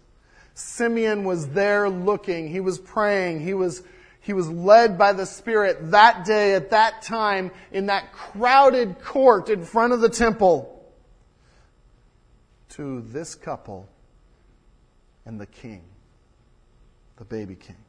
Simeon 0.53 1.23
was 1.23 1.47
there 1.49 1.89
looking. 1.89 2.49
He 2.49 2.59
was 2.59 2.79
praying. 2.79 3.39
He 3.39 3.53
was, 3.53 3.81
he 4.19 4.33
was 4.33 4.49
led 4.49 4.97
by 4.97 5.13
the 5.13 5.25
Spirit 5.25 5.91
that 5.91 6.25
day 6.25 6.53
at 6.53 6.71
that 6.71 7.01
time 7.01 7.51
in 7.71 7.85
that 7.85 8.11
crowded 8.11 9.01
court 9.01 9.47
in 9.47 9.63
front 9.63 9.93
of 9.93 10.01
the 10.01 10.09
temple 10.09 10.85
to 12.71 13.01
this 13.01 13.35
couple 13.35 13.87
and 15.25 15.39
the 15.39 15.47
king, 15.47 15.83
the 17.15 17.25
baby 17.25 17.55
king. 17.55 17.86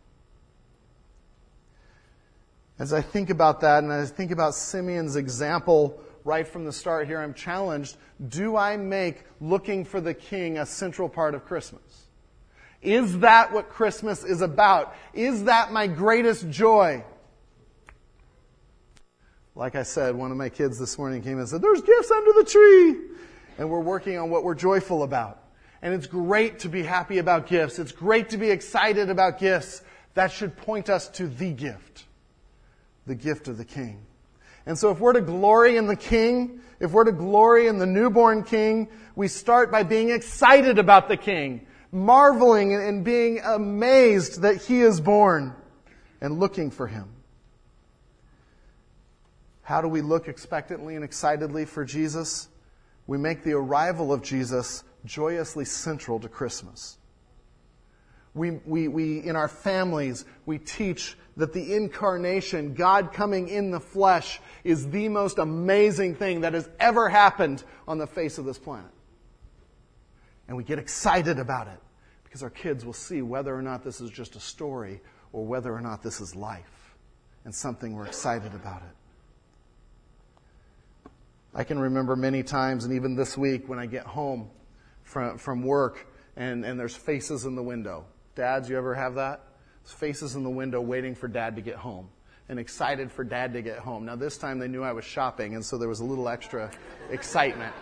As 2.79 2.93
I 2.93 3.01
think 3.01 3.31
about 3.31 3.61
that 3.61 3.83
and 3.83 3.93
I 3.93 4.05
think 4.07 4.31
about 4.31 4.55
Simeon's 4.55 5.17
example 5.17 6.01
right 6.25 6.47
from 6.47 6.65
the 6.65 6.73
start 6.73 7.07
here, 7.07 7.21
I'm 7.21 7.35
challenged 7.35 7.97
do 8.29 8.57
I 8.57 8.77
make 8.77 9.25
looking 9.41 9.85
for 9.85 10.01
the 10.01 10.13
king 10.13 10.59
a 10.59 10.67
central 10.67 11.09
part 11.09 11.35
of 11.35 11.45
Christmas? 11.45 12.09
Is 12.83 13.21
that 13.21 13.53
what 13.53 13.71
Christmas 13.71 14.25
is 14.25 14.41
about? 14.41 14.95
Is 15.15 15.45
that 15.45 15.73
my 15.73 15.87
greatest 15.87 16.49
joy? 16.49 17.05
Like 19.55 19.75
I 19.75 19.83
said, 19.83 20.15
one 20.15 20.31
of 20.31 20.37
my 20.37 20.49
kids 20.49 20.79
this 20.79 20.99
morning 20.99 21.23
came 21.23 21.39
and 21.39 21.49
said, 21.49 21.63
There's 21.63 21.83
gifts 21.83 22.11
under 22.11 22.33
the 22.33 22.45
tree. 22.45 22.97
And 23.59 23.71
we're 23.71 23.81
working 23.81 24.17
on 24.17 24.31
what 24.31 24.45
we're 24.45 24.55
joyful 24.55 25.03
about. 25.03 25.43
And 25.83 25.95
it's 25.95 26.07
great 26.07 26.61
to 26.61 26.69
be 26.69 26.83
happy 26.83 27.19
about 27.19 27.49
gifts. 27.49 27.79
It's 27.79 27.93
great 27.93 28.31
to 28.31 28.37
be 28.37 28.51
excited 28.51 29.11
about 29.11 29.39
gifts. 29.39 29.83
That 30.15 30.31
should 30.31 30.57
point 30.57 30.89
us 30.89 31.09
to 31.11 31.27
the 31.27 31.53
gift, 31.53 32.05
the 33.09 33.15
gift 33.17 33.49
of 33.49 33.59
the 33.59 33.65
King. 33.65 34.07
And 34.67 34.79
so 34.79 34.91
if 34.91 35.01
we're 35.01 35.15
to 35.15 35.21
glory 35.21 35.77
in 35.77 35.87
the 35.87 35.97
King, 35.97 36.61
if 36.79 36.93
we're 36.93 37.05
to 37.05 37.13
glory 37.13 37.67
in 37.67 37.79
the 37.79 37.87
newborn 37.87 38.45
King, 38.45 38.89
we 39.17 39.27
start 39.27 39.73
by 39.73 39.83
being 39.83 40.11
excited 40.11 40.79
about 40.79 41.09
the 41.09 41.17
King, 41.17 41.67
marveling 41.91 42.75
and 42.75 43.03
being 43.03 43.41
amazed 43.41 44.43
that 44.43 44.63
He 44.63 44.83
is 44.83 45.01
born 45.01 45.55
and 46.21 46.39
looking 46.39 46.71
for 46.71 46.87
Him. 46.87 47.09
How 49.63 49.81
do 49.81 49.89
we 49.89 50.03
look 50.03 50.29
expectantly 50.29 50.95
and 50.95 51.05
excitedly 51.05 51.65
for 51.65 51.85
Jesus? 51.85 52.49
We 53.07 53.19
make 53.19 53.43
the 53.43 53.53
arrival 53.53 54.13
of 54.13 54.23
Jesus 54.23 54.85
joyously 55.05 55.65
central 55.65 56.21
to 56.21 56.29
Christmas. 56.29 56.99
We, 58.35 58.51
we, 58.67 58.89
we, 58.89 59.19
in 59.19 59.35
our 59.35 59.49
families, 59.49 60.25
we 60.47 60.59
teach 60.59 61.17
that 61.39 61.53
the 61.53 61.75
incarnation, 61.75 62.75
God 62.75 63.13
coming 63.13 63.49
in 63.49 63.71
the 63.71 63.81
flesh, 63.81 64.41
is 64.65 64.91
the 64.91 65.09
most 65.09 65.39
amazing 65.39 66.17
thing 66.17 66.43
that 66.43 66.53
has 66.53 66.69
ever 66.81 67.09
happened 67.09 67.63
on 67.87 67.97
the 67.97 68.09
face 68.09 68.39
of 68.39 68.45
this 68.45 68.59
planet. 68.59 68.91
And 70.49 70.57
we 70.57 70.65
get 70.65 70.81
excited 70.81 71.39
about 71.39 71.69
it 71.69 71.79
because 72.25 72.43
our 72.43 72.51
kids 72.51 72.85
will 72.85 72.93
see 72.93 73.23
whether 73.23 73.55
or 73.55 73.63
not 73.63 73.85
this 73.85 74.01
is 74.01 74.11
just 74.11 74.35
a 74.35 74.41
story 74.41 75.01
or 75.33 75.47
whether 75.47 75.73
or 75.73 75.81
not 75.81 76.03
this 76.03 76.21
is 76.21 76.35
life 76.35 76.97
and 77.45 77.55
something 77.55 77.95
we're 77.95 78.07
excited 78.07 78.53
about 78.53 78.83
it. 78.83 81.11
I 81.55 81.63
can 81.63 81.79
remember 81.79 82.17
many 82.17 82.43
times, 82.43 82.85
and 82.85 82.95
even 82.95 83.15
this 83.15 83.39
week 83.39 83.69
when 83.69 83.79
I 83.79 83.87
get 83.87 84.05
home 84.05 84.51
from, 85.05 85.39
from 85.39 85.63
work 85.63 86.05
and, 86.37 86.65
and 86.65 86.79
there's 86.79 86.97
faces 86.97 87.45
in 87.45 87.55
the 87.55 87.63
window. 87.63 88.07
Dads, 88.35 88.69
you 88.69 88.77
ever 88.77 88.95
have 88.95 89.15
that? 89.15 89.48
Faces 89.93 90.35
in 90.35 90.43
the 90.43 90.51
window 90.51 90.81
waiting 90.81 91.15
for 91.15 91.29
dad 91.29 91.57
to 91.57 91.63
get 91.63 91.77
home 91.77 92.09
and 92.49 92.59
excited 92.59 93.11
for 93.11 93.25
dad 93.25 93.53
to 93.55 93.63
get 93.63 93.79
home. 93.79 94.05
Now, 94.07 94.17
this 94.17 94.39
time 94.39 94.59
they 94.59 94.69
knew 94.69 94.83
I 94.83 94.93
was 94.93 95.05
shopping, 95.05 95.55
and 95.55 95.65
so 95.65 95.77
there 95.77 95.89
was 95.89 96.01
a 96.01 96.05
little 96.05 96.29
extra 96.29 96.71
excitement. 97.11 97.75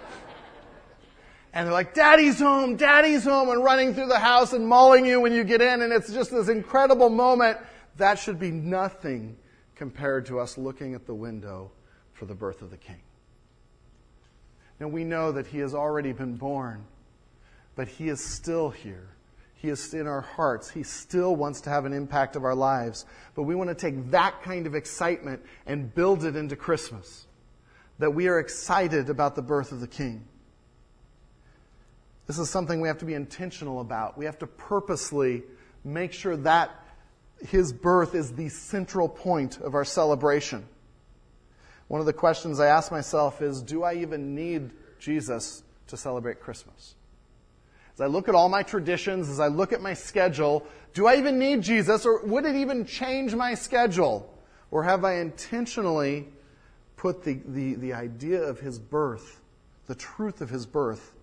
And 1.53 1.67
they're 1.67 1.73
like, 1.73 1.95
Daddy's 1.95 2.39
home, 2.39 2.77
Daddy's 2.77 3.25
home, 3.25 3.49
and 3.51 3.63
running 3.63 3.95
through 3.95 4.09
the 4.09 4.19
house 4.19 4.53
and 4.53 4.67
mauling 4.67 5.07
you 5.07 5.21
when 5.21 5.33
you 5.33 5.45
get 5.45 5.61
in, 5.61 5.83
and 5.83 5.93
it's 5.93 6.13
just 6.13 6.31
this 6.31 6.49
incredible 6.49 7.11
moment. 7.11 7.59
That 7.97 8.19
should 8.19 8.39
be 8.39 8.51
nothing 8.51 9.37
compared 9.75 10.27
to 10.27 10.41
us 10.41 10.59
looking 10.59 10.95
at 10.95 11.07
the 11.07 11.15
window 11.15 11.71
for 12.13 12.27
the 12.27 12.35
birth 12.35 12.63
of 12.63 12.71
the 12.71 12.77
King. 12.77 13.01
Now, 14.81 14.89
we 14.89 15.05
know 15.05 15.33
that 15.33 15.47
He 15.47 15.59
has 15.59 15.75
already 15.75 16.13
been 16.13 16.37
born 16.37 16.85
but 17.77 17.87
He 17.87 18.09
is 18.09 18.25
still 18.25 18.71
here. 18.71 19.11
He 19.57 19.71
is 19.71 19.95
in 19.95 20.07
our 20.07 20.21
hearts. 20.21 20.71
He 20.71 20.83
still 20.83 21.35
wants 21.35 21.63
to 21.63 21.71
have 21.71 21.87
an 21.87 21.93
impact 21.93 22.37
of 22.37 22.45
our 22.45 22.55
lives. 22.55 23.07
But 23.35 23.45
we 23.45 23.55
want 23.55 23.71
to 23.71 23.75
take 23.75 24.11
that 24.11 24.43
kind 24.43 24.67
of 24.67 24.75
excitement 24.75 25.43
and 25.67 25.93
build 25.95 26.25
it 26.25 26.37
into 26.37 26.57
Christmas. 26.57 27.27
That 27.99 28.13
we 28.13 28.29
are 28.29 28.39
excited 28.39 29.09
about 29.09 29.35
the 29.35 29.43
birth 29.43 29.73
of 29.73 29.81
the 29.81 29.89
King. 29.89 30.27
This 32.27 32.39
is 32.39 32.51
something 32.51 32.81
we 32.81 32.89
have 32.89 32.99
to 32.99 33.07
be 33.07 33.15
intentional 33.15 33.81
about. 33.81 34.19
We 34.19 34.27
have 34.27 34.39
to 34.41 34.47
purposely 34.47 35.43
make 35.85 36.13
sure 36.13 36.37
that 36.37 36.71
His 37.41 37.73
birth 37.73 38.15
is 38.15 38.33
the 38.33 38.51
central 38.51 39.09
point 39.09 39.59
of 39.59 39.75
our 39.75 39.85
celebration. 39.85 40.69
One 41.89 42.01
of 42.01 42.07
the 42.07 42.13
questions 42.13 42.61
I 42.61 42.67
ask 42.67 42.91
myself 42.91 43.41
is 43.41 43.63
Do 43.63 43.85
I 43.85 43.95
even 43.95 44.35
need 44.35 44.73
Jesus 44.99 45.63
to 45.87 45.97
celebrate 45.97 46.41
Christmas? 46.41 46.95
As 47.97 48.03
I 48.03 48.07
look 48.07 48.29
at 48.29 48.35
all 48.35 48.51
my 48.51 48.63
traditions, 48.63 49.31
as 49.31 49.41
I 49.41 49.49
look 49.49 49.73
at 49.73 49.81
my 49.81 49.95
schedule, 49.95 50.67
do 50.93 51.07
I 51.07 51.17
even 51.17 51.39
need 51.39 51.63
Jesus 51.63 52.05
or 52.05 52.23
would 52.27 52.45
it 52.45 52.55
even 52.55 52.85
change 52.85 53.35
my 53.35 53.55
schedule? 53.55 54.39
Or 54.71 54.83
have 54.85 55.03
I 55.03 55.15
intentionally 55.15 56.29
put 56.97 57.25
the, 57.25 57.41
the, 57.47 57.75
the 57.77 57.95
idea 57.95 58.43
of 58.43 58.61
his 58.61 58.79
birth, 58.79 59.41
the 59.87 59.95
truth 59.95 60.43
of 60.43 60.51
his 60.51 60.67
birth, 60.67 61.15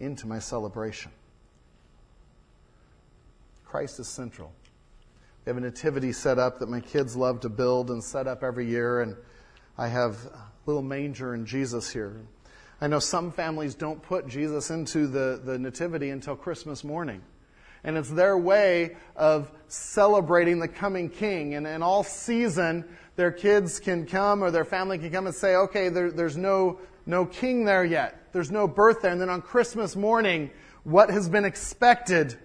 into 0.00 0.26
my 0.26 0.40
celebration? 0.40 1.12
Christ 3.64 4.00
is 4.00 4.08
central. 4.08 4.52
We 5.44 5.50
have 5.50 5.58
a 5.58 5.60
nativity 5.60 6.10
set 6.10 6.40
up 6.40 6.58
that 6.58 6.68
my 6.68 6.80
kids 6.80 7.14
love 7.14 7.38
to 7.42 7.48
build 7.48 7.92
and 7.92 8.02
set 8.02 8.26
up 8.26 8.42
every 8.42 8.66
year, 8.66 9.00
and 9.00 9.14
I 9.78 9.86
have 9.86 10.16
a 10.26 10.50
little 10.66 10.82
manger 10.82 11.34
and 11.34 11.46
Jesus 11.46 11.88
here. 11.88 12.16
I 12.80 12.88
know 12.88 12.98
some 12.98 13.32
families 13.32 13.74
don't 13.74 14.02
put 14.02 14.28
Jesus 14.28 14.70
into 14.70 15.06
the, 15.06 15.40
the 15.42 15.58
nativity 15.58 16.10
until 16.10 16.36
Christmas 16.36 16.84
morning. 16.84 17.22
And 17.84 17.96
it's 17.96 18.10
their 18.10 18.36
way 18.36 18.96
of 19.14 19.50
celebrating 19.68 20.58
the 20.58 20.68
coming 20.68 21.08
king. 21.08 21.54
And 21.54 21.66
in 21.66 21.82
all 21.82 22.02
season, 22.02 22.84
their 23.14 23.30
kids 23.30 23.80
can 23.80 24.06
come 24.06 24.42
or 24.42 24.50
their 24.50 24.64
family 24.64 24.98
can 24.98 25.10
come 25.10 25.26
and 25.26 25.34
say, 25.34 25.54
okay, 25.54 25.88
there, 25.88 26.10
there's 26.10 26.36
no, 26.36 26.80
no 27.06 27.24
king 27.24 27.64
there 27.64 27.84
yet. 27.84 28.32
There's 28.32 28.50
no 28.50 28.68
birth 28.68 29.02
there. 29.02 29.12
And 29.12 29.20
then 29.20 29.30
on 29.30 29.40
Christmas 29.40 29.96
morning, 29.96 30.50
what 30.84 31.08
has 31.10 31.28
been 31.28 31.44
expected 31.44 32.36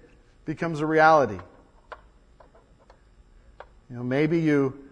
becomes 0.45 0.79
a 0.79 0.85
reality. 0.85 1.39
You 3.89 3.97
know, 3.97 4.03
maybe 4.03 4.39
you 4.39 4.87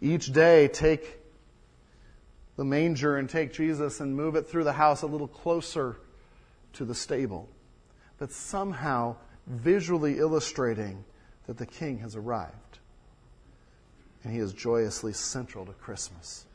each 0.00 0.32
day 0.32 0.68
take 0.68 1.18
the 2.56 2.64
manger 2.64 3.16
and 3.16 3.28
take 3.28 3.52
Jesus 3.52 4.00
and 4.00 4.16
move 4.16 4.36
it 4.36 4.46
through 4.46 4.64
the 4.64 4.72
house 4.72 5.02
a 5.02 5.06
little 5.06 5.28
closer 5.28 5.96
to 6.74 6.84
the 6.84 6.94
stable. 6.94 7.48
But 8.18 8.30
somehow 8.30 9.16
visually 9.46 10.18
illustrating 10.18 11.04
that 11.46 11.58
the 11.58 11.66
king 11.66 11.98
has 11.98 12.16
arrived. 12.16 12.78
And 14.22 14.32
he 14.32 14.38
is 14.38 14.52
joyously 14.52 15.12
central 15.12 15.66
to 15.66 15.72
Christmas. 15.72 16.46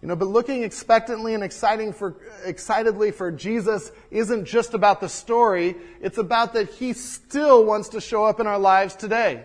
You 0.00 0.08
know, 0.08 0.16
but 0.16 0.26
looking 0.26 0.64
expectantly 0.64 1.34
and 1.34 1.44
exciting 1.44 1.92
for, 1.92 2.16
excitedly 2.44 3.12
for 3.12 3.30
Jesus 3.30 3.92
isn't 4.10 4.46
just 4.46 4.74
about 4.74 5.00
the 5.00 5.08
story. 5.08 5.76
It's 6.00 6.18
about 6.18 6.54
that 6.54 6.70
he 6.70 6.92
still 6.92 7.64
wants 7.64 7.90
to 7.90 8.00
show 8.00 8.24
up 8.24 8.40
in 8.40 8.48
our 8.48 8.58
lives 8.58 8.96
today. 8.96 9.44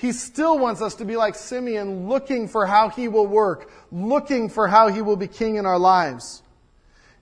He 0.00 0.12
still 0.12 0.58
wants 0.58 0.80
us 0.80 0.94
to 0.94 1.04
be 1.04 1.16
like 1.16 1.34
Simeon, 1.34 2.08
looking 2.08 2.48
for 2.48 2.64
how 2.64 2.88
he 2.88 3.06
will 3.06 3.26
work, 3.26 3.70
looking 3.92 4.48
for 4.48 4.66
how 4.66 4.88
he 4.88 5.02
will 5.02 5.16
be 5.16 5.28
king 5.28 5.56
in 5.56 5.66
our 5.66 5.78
lives. 5.78 6.42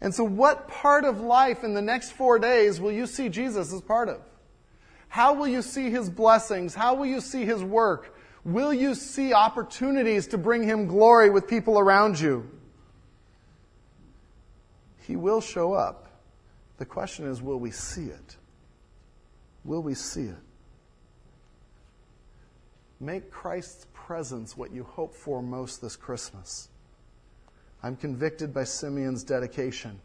And 0.01 0.15
so, 0.15 0.23
what 0.23 0.69
part 0.69 1.05
of 1.05 1.21
life 1.21 1.65
in 1.65 1.75
the 1.75 1.83
next 1.83 2.13
four 2.13 2.39
days 2.39 2.81
will 2.81 2.93
you 2.93 3.09
see 3.09 3.31
Jesus 3.31 3.73
as 3.73 3.81
part 3.81 4.09
of? 4.09 4.21
How 5.09 5.35
will 5.35 5.49
you 5.49 5.61
see 5.61 5.91
his 5.91 6.09
blessings? 6.09 6.73
How 6.73 6.95
will 6.95 7.07
you 7.07 7.21
see 7.21 7.45
his 7.45 7.65
work? 7.65 8.17
Will 8.45 8.73
you 8.73 8.95
see 8.95 9.33
opportunities 9.33 10.29
to 10.29 10.39
bring 10.39 10.63
him 10.63 10.87
glory 10.87 11.31
with 11.31 11.49
people 11.49 11.81
around 11.81 12.21
you? 12.21 12.49
He 15.01 15.17
will 15.17 15.41
show 15.41 15.73
up. 15.73 16.07
The 16.77 16.87
question 16.87 17.27
is, 17.27 17.43
will 17.43 17.59
we 17.59 17.73
see 17.73 18.05
it? 18.05 18.37
Will 19.65 19.83
we 19.83 19.95
see 19.95 20.27
it? 20.27 20.48
Make 23.01 23.31
Christ's 23.31 23.87
presence 23.93 24.57
what 24.57 24.73
you 24.73 24.83
hope 24.83 25.15
for 25.15 25.43
most 25.43 25.81
this 25.81 25.95
Christmas. 25.95 26.69
I'm 27.83 27.95
convicted 27.95 28.53
by 28.53 28.65
Simeon's 28.65 29.23
dedication, 29.23 30.01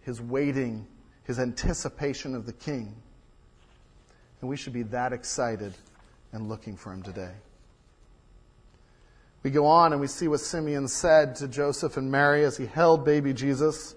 his 0.00 0.20
waiting, 0.20 0.86
his 1.24 1.38
anticipation 1.38 2.34
of 2.34 2.46
the 2.46 2.54
King. 2.54 2.94
And 4.40 4.48
we 4.48 4.56
should 4.56 4.72
be 4.72 4.84
that 4.84 5.12
excited 5.12 5.74
and 6.32 6.48
looking 6.48 6.76
for 6.76 6.92
him 6.92 7.02
today. 7.02 7.32
We 9.42 9.50
go 9.50 9.66
on 9.66 9.92
and 9.92 10.00
we 10.00 10.06
see 10.06 10.28
what 10.28 10.40
Simeon 10.40 10.88
said 10.88 11.36
to 11.36 11.48
Joseph 11.48 11.96
and 11.96 12.10
Mary 12.10 12.44
as 12.44 12.56
he 12.56 12.66
held 12.66 13.04
baby 13.04 13.34
Jesus. 13.34 13.94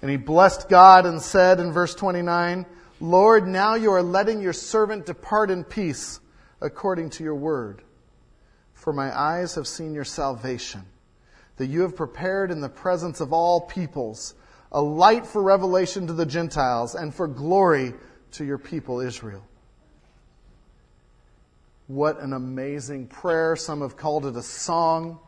And 0.00 0.10
he 0.10 0.16
blessed 0.16 0.68
God 0.68 1.04
and 1.06 1.20
said 1.20 1.58
in 1.58 1.72
verse 1.72 1.94
29, 1.94 2.64
Lord, 3.00 3.48
now 3.48 3.74
you 3.74 3.92
are 3.92 4.02
letting 4.02 4.40
your 4.40 4.52
servant 4.52 5.06
depart 5.06 5.50
in 5.50 5.64
peace 5.64 6.20
according 6.64 7.10
to 7.10 7.22
your 7.22 7.34
word. 7.34 7.82
For 8.72 8.92
my 8.92 9.16
eyes 9.16 9.54
have 9.54 9.68
seen 9.68 9.94
your 9.94 10.04
salvation, 10.04 10.82
that 11.56 11.66
you 11.66 11.82
have 11.82 11.94
prepared 11.94 12.50
in 12.50 12.60
the 12.60 12.68
presence 12.68 13.20
of 13.20 13.32
all 13.32 13.60
peoples 13.60 14.34
a 14.72 14.82
light 14.82 15.24
for 15.24 15.40
revelation 15.40 16.08
to 16.08 16.12
the 16.12 16.26
Gentiles 16.26 16.96
and 16.96 17.14
for 17.14 17.28
glory 17.28 17.94
to 18.32 18.44
your 18.44 18.58
people 18.58 19.00
Israel. 19.00 19.46
What 21.86 22.18
an 22.20 22.32
amazing 22.32 23.06
prayer. 23.06 23.54
Some 23.54 23.82
have 23.82 23.96
called 23.96 24.26
it 24.26 24.34
a 24.34 24.42
song. 24.42 25.20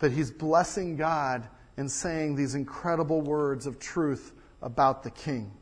But 0.00 0.10
he's 0.10 0.30
blessing 0.32 0.96
God 0.96 1.46
and 1.76 1.88
saying 1.88 2.34
these 2.34 2.54
incredible 2.56 3.20
words 3.20 3.66
of 3.66 3.78
truth 3.78 4.32
about 4.62 5.04
the 5.04 5.10
king. 5.10 5.52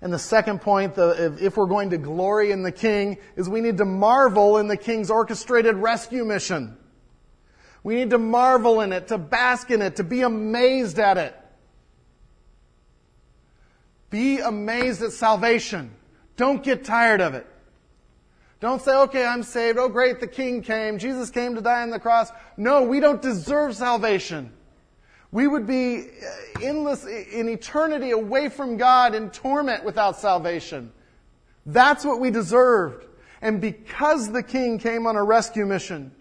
And 0.00 0.12
the 0.12 0.18
second 0.18 0.60
point, 0.60 0.94
if 0.96 1.56
we're 1.56 1.66
going 1.66 1.90
to 1.90 1.98
glory 1.98 2.52
in 2.52 2.62
the 2.62 2.70
king, 2.70 3.18
is 3.34 3.48
we 3.48 3.60
need 3.60 3.78
to 3.78 3.84
marvel 3.84 4.58
in 4.58 4.68
the 4.68 4.76
king's 4.76 5.10
orchestrated 5.10 5.74
rescue 5.76 6.24
mission. 6.24 6.76
We 7.82 7.96
need 7.96 8.10
to 8.10 8.18
marvel 8.18 8.80
in 8.80 8.92
it, 8.92 9.08
to 9.08 9.18
bask 9.18 9.70
in 9.70 9.82
it, 9.82 9.96
to 9.96 10.04
be 10.04 10.22
amazed 10.22 10.98
at 10.98 11.18
it. 11.18 11.34
Be 14.10 14.38
amazed 14.38 15.02
at 15.02 15.12
salvation. 15.12 15.94
Don't 16.36 16.62
get 16.62 16.84
tired 16.84 17.20
of 17.20 17.34
it. 17.34 17.46
Don't 18.60 18.82
say, 18.82 18.92
okay, 18.92 19.24
I'm 19.24 19.42
saved. 19.42 19.78
Oh, 19.78 19.88
great, 19.88 20.20
the 20.20 20.26
king 20.26 20.62
came. 20.62 20.98
Jesus 20.98 21.30
came 21.30 21.54
to 21.54 21.60
die 21.60 21.82
on 21.82 21.90
the 21.90 22.00
cross. 22.00 22.30
No, 22.56 22.82
we 22.82 23.00
don't 23.00 23.22
deserve 23.22 23.76
salvation. 23.76 24.52
We 25.30 25.46
would 25.46 25.66
be 25.66 26.00
uh, 26.00 26.60
endless 26.62 27.04
in 27.04 27.48
eternity 27.48 28.12
away 28.12 28.48
from 28.48 28.76
God 28.76 29.14
in 29.14 29.30
torment 29.30 29.84
without 29.84 30.18
salvation. 30.18 30.92
That's 31.66 32.04
what 32.04 32.18
we 32.18 32.30
deserved. 32.30 33.06
And 33.42 33.60
because 33.60 34.32
the 34.32 34.42
king 34.42 34.78
came 34.78 35.06
on 35.06 35.16
a 35.16 35.22
rescue 35.22 35.66
mission, 35.66 36.12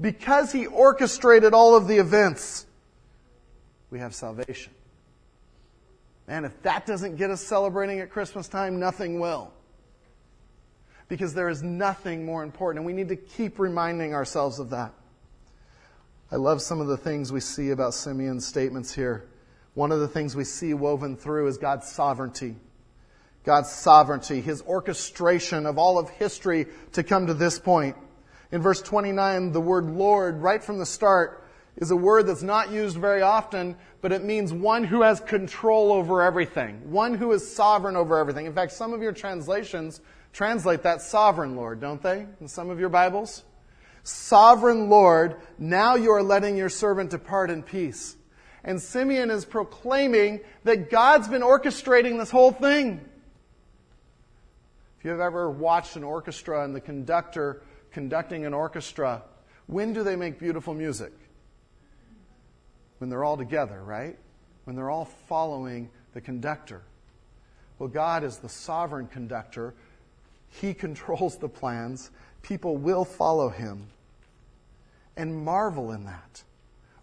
because 0.00 0.50
he 0.50 0.66
orchestrated 0.66 1.52
all 1.52 1.76
of 1.76 1.86
the 1.86 1.98
events, 1.98 2.66
we 3.90 3.98
have 3.98 4.14
salvation. 4.14 4.72
Man, 6.26 6.44
if 6.44 6.62
that 6.62 6.86
doesn't 6.86 7.16
get 7.16 7.30
us 7.30 7.42
celebrating 7.42 8.00
at 8.00 8.10
Christmas 8.10 8.48
time, 8.48 8.80
nothing 8.80 9.20
will. 9.20 9.52
Because 11.08 11.34
there 11.34 11.50
is 11.50 11.62
nothing 11.62 12.24
more 12.24 12.42
important, 12.42 12.78
and 12.78 12.86
we 12.86 12.94
need 12.94 13.10
to 13.10 13.16
keep 13.16 13.58
reminding 13.58 14.14
ourselves 14.14 14.58
of 14.58 14.70
that. 14.70 14.94
I 16.32 16.36
love 16.36 16.62
some 16.62 16.80
of 16.80 16.86
the 16.86 16.96
things 16.96 17.30
we 17.30 17.40
see 17.40 17.72
about 17.72 17.92
Simeon's 17.92 18.46
statements 18.46 18.94
here. 18.94 19.28
One 19.74 19.92
of 19.92 20.00
the 20.00 20.08
things 20.08 20.34
we 20.34 20.44
see 20.44 20.72
woven 20.72 21.14
through 21.14 21.46
is 21.48 21.58
God's 21.58 21.92
sovereignty. 21.92 22.56
God's 23.44 23.70
sovereignty, 23.70 24.40
His 24.40 24.62
orchestration 24.62 25.66
of 25.66 25.76
all 25.76 25.98
of 25.98 26.08
history 26.08 26.68
to 26.92 27.02
come 27.02 27.26
to 27.26 27.34
this 27.34 27.58
point. 27.58 27.96
In 28.50 28.62
verse 28.62 28.80
29, 28.80 29.52
the 29.52 29.60
word 29.60 29.90
Lord, 29.90 30.40
right 30.40 30.64
from 30.64 30.78
the 30.78 30.86
start, 30.86 31.46
is 31.76 31.90
a 31.90 31.96
word 31.96 32.26
that's 32.26 32.42
not 32.42 32.70
used 32.72 32.96
very 32.96 33.20
often, 33.20 33.76
but 34.00 34.10
it 34.10 34.24
means 34.24 34.54
one 34.54 34.84
who 34.84 35.02
has 35.02 35.20
control 35.20 35.92
over 35.92 36.22
everything, 36.22 36.90
one 36.90 37.12
who 37.12 37.30
is 37.32 37.54
sovereign 37.54 37.94
over 37.94 38.16
everything. 38.16 38.46
In 38.46 38.54
fact, 38.54 38.72
some 38.72 38.94
of 38.94 39.02
your 39.02 39.12
translations 39.12 40.00
translate 40.32 40.82
that 40.84 41.02
sovereign 41.02 41.56
Lord, 41.56 41.78
don't 41.78 42.02
they? 42.02 42.26
In 42.40 42.48
some 42.48 42.70
of 42.70 42.80
your 42.80 42.88
Bibles? 42.88 43.44
Sovereign 44.04 44.88
Lord, 44.88 45.36
now 45.58 45.94
you 45.94 46.10
are 46.10 46.22
letting 46.22 46.56
your 46.56 46.68
servant 46.68 47.10
depart 47.10 47.50
in 47.50 47.62
peace. 47.62 48.16
And 48.64 48.80
Simeon 48.80 49.30
is 49.30 49.44
proclaiming 49.44 50.40
that 50.64 50.90
God's 50.90 51.28
been 51.28 51.42
orchestrating 51.42 52.18
this 52.18 52.30
whole 52.30 52.52
thing. 52.52 53.00
If 54.98 55.04
you've 55.04 55.20
ever 55.20 55.50
watched 55.50 55.96
an 55.96 56.04
orchestra 56.04 56.64
and 56.64 56.74
the 56.74 56.80
conductor 56.80 57.62
conducting 57.90 58.46
an 58.46 58.54
orchestra, 58.54 59.22
when 59.66 59.92
do 59.92 60.04
they 60.04 60.16
make 60.16 60.38
beautiful 60.38 60.74
music? 60.74 61.12
When 62.98 63.10
they're 63.10 63.24
all 63.24 63.36
together, 63.36 63.82
right? 63.82 64.16
When 64.64 64.76
they're 64.76 64.90
all 64.90 65.06
following 65.28 65.90
the 66.14 66.20
conductor. 66.20 66.82
Well, 67.78 67.88
God 67.88 68.22
is 68.22 68.38
the 68.38 68.48
sovereign 68.48 69.08
conductor. 69.08 69.74
He 70.48 70.72
controls 70.72 71.36
the 71.36 71.48
plans 71.48 72.10
people 72.42 72.76
will 72.76 73.04
follow 73.04 73.48
him. 73.48 73.88
And 75.16 75.44
marvel 75.44 75.92
in 75.92 76.04
that. 76.04 76.42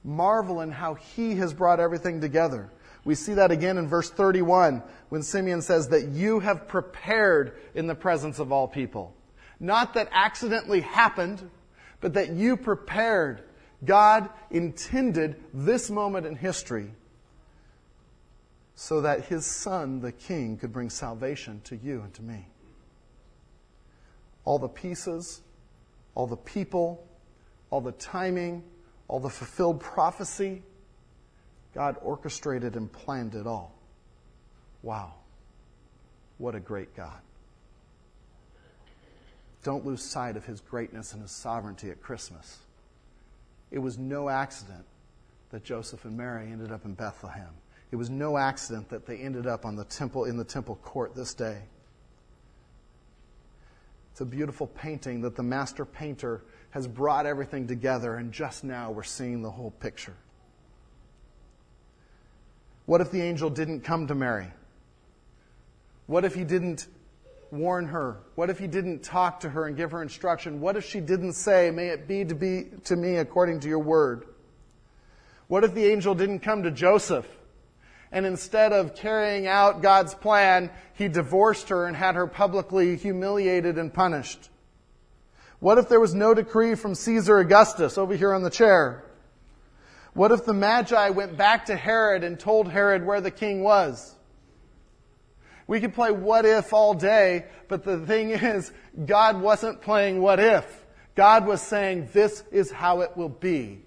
Marvel 0.04 0.62
in 0.62 0.72
how 0.72 0.96
he 0.96 1.36
has 1.36 1.54
brought 1.54 1.80
everything 1.80 2.22
together. 2.22 2.70
We 3.06 3.16
see 3.16 3.36
that 3.36 3.52
again 3.52 3.78
in 3.78 3.88
verse 3.88 4.10
31 4.10 4.84
when 5.10 5.24
Simeon 5.24 5.62
says 5.62 5.90
that 5.90 6.10
you 6.10 6.40
have 6.40 6.68
prepared 6.68 7.58
in 7.74 7.88
the 7.88 7.96
presence 7.96 8.40
of 8.40 8.52
all 8.52 8.68
people. 8.68 9.16
Not 9.60 9.94
that 9.94 10.10
accidentally 10.12 10.82
happened, 10.82 11.50
but 12.02 12.14
that 12.14 12.32
you 12.32 12.58
prepared. 12.58 13.44
God 13.84 14.30
intended 14.52 15.42
this 15.54 15.90
moment 15.90 16.26
in 16.26 16.36
history 16.36 16.92
so 18.76 19.02
that 19.02 19.26
his 19.26 19.46
son, 19.46 20.02
the 20.02 20.12
king, 20.12 20.58
could 20.58 20.72
bring 20.72 20.90
salvation 20.90 21.62
to 21.66 21.76
you 21.76 22.02
and 22.02 22.14
to 22.16 22.22
me 22.22 22.48
all 24.50 24.58
the 24.58 24.68
pieces, 24.68 25.44
all 26.16 26.26
the 26.26 26.36
people, 26.36 27.08
all 27.70 27.82
the 27.82 27.92
timing, 27.92 28.64
all 29.08 29.20
the 29.20 29.30
fulfilled 29.30 29.80
prophecy. 29.80 30.64
God 31.76 31.98
orchestrated 32.02 32.76
and 32.76 32.92
planned 32.92 33.36
it 33.36 33.46
all. 33.46 33.76
Wow. 34.82 35.14
What 36.40 36.56
a 36.56 36.60
great 36.60 36.96
God. 36.96 37.20
Don't 39.64 39.86
lose 39.86 40.02
sight 40.02 40.36
of 40.36 40.48
his 40.48 40.62
greatness 40.62 41.14
and 41.14 41.22
his 41.22 41.30
sovereignty 41.30 41.92
at 41.92 42.02
Christmas. 42.02 42.58
It 43.70 43.78
was 43.78 44.00
no 44.00 44.30
accident 44.30 44.86
that 45.52 45.64
Joseph 45.64 46.06
and 46.06 46.18
Mary 46.18 46.52
ended 46.52 46.72
up 46.72 46.86
in 46.86 46.96
Bethlehem. 46.96 47.54
It 47.92 47.98
was 47.98 48.10
no 48.10 48.36
accident 48.36 48.90
that 48.90 49.06
they 49.06 49.18
ended 49.18 49.46
up 49.46 49.64
on 49.64 49.76
the 49.76 49.86
temple 49.86 50.26
in 50.26 50.38
the 50.38 50.44
temple 50.44 50.78
court 50.78 51.14
this 51.14 51.36
day. 51.36 51.62
It's 54.20 54.24
a 54.24 54.26
beautiful 54.26 54.68
painting 54.68 55.22
that 55.22 55.38
the 55.38 55.44
master 55.44 55.86
painter 55.86 56.42
has 56.72 56.86
brought 56.86 57.26
everything 57.26 57.68
together, 57.68 58.16
and 58.16 58.34
just 58.34 58.66
now 58.66 58.92
we're 58.92 59.04
seeing 59.04 59.42
the 59.42 59.50
whole 59.50 59.72
picture. 59.72 60.14
What 62.86 63.00
if 63.00 63.12
the 63.12 63.22
angel 63.22 63.50
didn't 63.50 63.86
come 63.86 64.08
to 64.08 64.16
Mary? 64.16 64.48
What 66.08 66.26
if 66.26 66.36
he 66.36 66.44
didn't 66.44 66.88
warn 67.50 67.86
her? 67.86 68.18
What 68.36 68.50
if 68.50 68.60
he 68.60 68.68
didn't 68.68 69.04
talk 69.04 69.40
to 69.40 69.50
her 69.52 69.68
and 69.68 69.78
give 69.78 69.92
her 69.92 70.02
instruction? 70.02 70.60
What 70.60 70.76
if 70.76 70.84
she 70.84 71.00
didn't 71.00 71.32
say, 71.32 71.72
May 71.72 71.88
it 71.88 72.06
be 72.06 72.26
to, 72.26 72.36
be 72.36 72.66
to 72.84 72.98
me 72.98 73.16
according 73.16 73.62
to 73.62 73.70
your 73.70 73.80
word? 73.80 74.26
What 75.48 75.64
if 75.64 75.74
the 75.74 75.86
angel 75.86 76.14
didn't 76.14 76.40
come 76.40 76.64
to 76.64 76.72
Joseph 76.72 77.26
and 78.12 78.26
instead 78.26 78.74
of 78.74 78.96
carrying 78.96 79.48
out 79.48 79.82
God's 79.82 80.16
plan, 80.16 80.72
he 80.94 81.08
divorced 81.08 81.70
her 81.70 81.86
and 81.86 81.96
had 81.96 82.16
her 82.16 82.28
publicly 82.28 82.96
humiliated 82.96 83.78
and 83.78 83.94
punished? 83.94 84.50
What 85.60 85.78
if 85.78 85.90
there 85.90 86.00
was 86.00 86.16
no 86.16 86.34
decree 86.34 86.76
from 86.76 86.96
Caesar 86.96 87.38
Augustus 87.40 87.98
over 87.98 88.16
here 88.16 88.34
on 88.34 88.44
the 88.44 88.50
chair? 88.50 89.04
What 90.14 90.32
if 90.32 90.46
the 90.46 90.54
Magi 90.54 91.10
went 91.10 91.38
back 91.38 91.66
to 91.66 91.76
Herod 91.76 92.24
and 92.24 92.40
told 92.40 92.70
Herod 92.70 93.06
where 93.06 93.22
the 93.22 93.32
king 93.32 93.62
was? 93.62 94.16
We 95.68 95.80
could 95.80 95.94
play 95.94 96.12
what 96.12 96.46
if 96.46 96.74
all 96.74 96.96
day, 96.96 97.46
but 97.68 97.84
the 97.84 98.00
thing 98.00 98.30
is, 98.32 98.72
God 99.06 99.40
wasn't 99.40 99.82
playing 99.82 100.20
what 100.20 100.40
if. 100.40 100.66
God 101.14 101.46
was 101.46 101.62
saying, 101.62 102.10
this 102.14 102.44
is 102.52 102.72
how 102.72 103.02
it 103.02 103.16
will 103.16 103.30
be. 103.30 103.84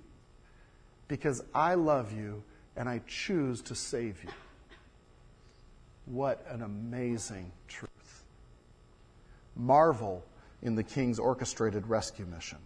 Because 1.08 1.42
I 1.52 1.74
love 1.74 2.12
you 2.12 2.44
and 2.76 2.88
I 2.88 3.00
choose 3.06 3.62
to 3.62 3.74
save 3.74 4.22
you. 4.22 4.30
What 6.06 6.44
an 6.48 6.62
amazing 6.62 7.52
truth. 7.68 8.24
Marvel 9.54 10.24
in 10.62 10.74
the 10.74 10.82
king's 10.82 11.18
orchestrated 11.18 11.87
rescue 11.87 12.26
mission. 12.26 12.58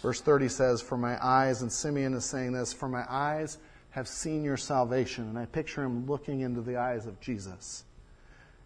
Verse 0.00 0.20
30 0.20 0.48
says, 0.48 0.80
For 0.80 0.96
my 0.96 1.22
eyes, 1.24 1.62
and 1.62 1.72
Simeon 1.72 2.14
is 2.14 2.24
saying 2.24 2.52
this, 2.52 2.72
for 2.72 2.88
my 2.88 3.04
eyes 3.08 3.58
have 3.90 4.06
seen 4.06 4.44
your 4.44 4.56
salvation. 4.56 5.28
And 5.28 5.38
I 5.38 5.46
picture 5.46 5.82
him 5.82 6.06
looking 6.06 6.40
into 6.40 6.60
the 6.60 6.76
eyes 6.76 7.06
of 7.06 7.20
Jesus. 7.20 7.84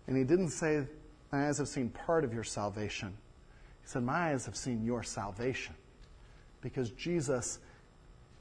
And 0.07 0.17
he 0.17 0.25
didn't 0.25 0.51
say, 0.51 0.87
My 1.33 1.49
eyes 1.49 1.59
have 1.59 1.69
seen 1.69 1.89
part 1.89 2.25
of 2.25 2.35
your 2.35 2.45
salvation. 2.45 3.17
He 3.83 3.89
said, 3.89 4.03
My 4.03 4.33
eyes 4.33 4.45
have 4.45 4.57
seen 4.57 4.85
your 4.85 5.03
salvation. 5.03 5.75
Because 6.61 6.91
Jesus 6.91 7.59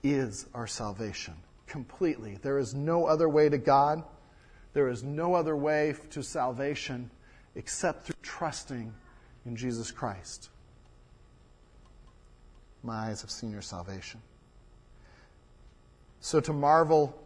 is 0.03 0.47
our 0.53 0.67
salvation 0.67 1.35
completely. 1.67 2.37
There 2.41 2.59
is 2.59 2.73
no 2.73 3.05
other 3.05 3.29
way 3.29 3.47
to 3.47 3.57
God. 3.57 4.03
There 4.73 4.89
is 4.89 5.03
no 5.03 5.33
other 5.33 5.55
way 5.55 5.95
to 6.11 6.21
salvation 6.21 7.09
except 7.55 8.05
through 8.05 8.15
trusting 8.21 8.93
in 9.45 9.55
Jesus 9.55 9.89
Christ. 9.89 10.49
My 12.83 13.09
eyes 13.09 13.21
have 13.21 13.31
seen 13.31 13.51
your 13.51 13.61
salvation. 13.61 14.21
So 16.19 16.39
to 16.41 16.53
marvel 16.53 17.17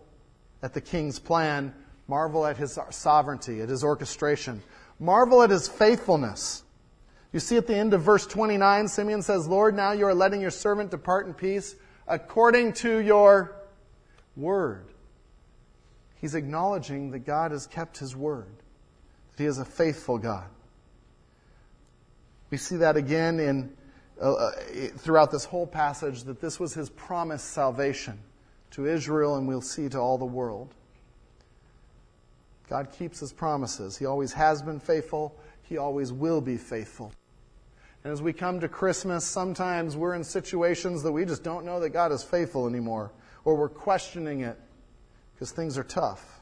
at 0.62 0.74
the 0.74 0.82
king's 0.82 1.20
plan, 1.20 1.74
marvel 2.08 2.46
at 2.46 2.58
his 2.58 2.78
sovereignty, 2.92 3.62
at 3.62 3.70
his 3.70 3.84
orchestration, 3.84 4.62
marvel 5.00 5.42
at 5.42 5.50
his 5.50 5.68
faithfulness. 5.68 6.64
You 7.32 7.40
see 7.40 7.58
at 7.58 7.68
the 7.68 7.76
end 7.76 7.94
of 7.94 8.02
verse 8.02 8.26
29, 8.28 8.88
Simeon 8.88 9.22
says, 9.22 9.48
Lord, 9.48 9.76
now 9.76 9.92
you 9.92 10.06
are 10.06 10.14
letting 10.14 10.40
your 10.40 10.52
servant 10.52 10.92
depart 10.92 11.26
in 11.26 11.34
peace 11.34 11.76
according 12.08 12.74
to 12.74 13.00
your 13.00 13.56
word. 14.36 14.86
He's 16.16 16.36
acknowledging 16.36 17.12
that 17.12 17.20
God 17.20 17.52
has 17.52 17.68
kept 17.68 17.98
his 17.98 18.16
word, 18.16 18.52
that 19.36 19.44
he 19.44 19.48
is 19.48 19.60
a 19.60 19.66
faithful 19.66 20.18
God. 20.18 20.48
We 22.50 22.58
see 22.58 22.78
that 22.78 22.96
again 22.96 23.40
in, 23.40 23.76
uh, 24.22 24.34
uh 24.34 24.52
throughout 24.98 25.32
this 25.32 25.46
whole 25.46 25.68
passage 25.68 26.24
that 26.24 26.40
this 26.40 26.60
was 26.60 26.74
his 26.74 26.90
promised 26.90 27.50
salvation 27.50 28.20
to 28.72 28.86
Israel, 28.86 29.36
and 29.36 29.48
we'll 29.48 29.62
see 29.62 29.90
to 29.90 30.00
all 30.00 30.18
the 30.18 30.26
world. 30.26 30.74
God 32.70 32.92
keeps 32.92 33.20
his 33.20 33.32
promises. 33.32 33.98
He 33.98 34.06
always 34.06 34.34
has 34.34 34.62
been 34.62 34.80
faithful, 34.80 35.36
he 35.64 35.78
always 35.78 36.12
will 36.12 36.42
be 36.42 36.58
faithful. 36.58 37.12
And 38.06 38.12
as 38.12 38.22
we 38.22 38.34
come 38.34 38.60
to 38.60 38.68
Christmas, 38.70 39.26
sometimes 39.26 39.98
we're 39.98 40.14
in 40.14 40.24
situations 40.24 41.02
that 41.02 41.12
we 41.12 41.26
just 41.26 41.44
don't 41.44 41.66
know 41.66 41.80
that 41.80 41.90
God 41.90 42.12
is 42.12 42.24
faithful 42.24 42.68
anymore, 42.68 43.12
or 43.44 43.56
we're 43.56 43.68
questioning 43.68 44.42
it 44.42 44.60
because 45.34 45.50
things 45.52 45.76
are 45.76 45.84
tough. 45.84 46.40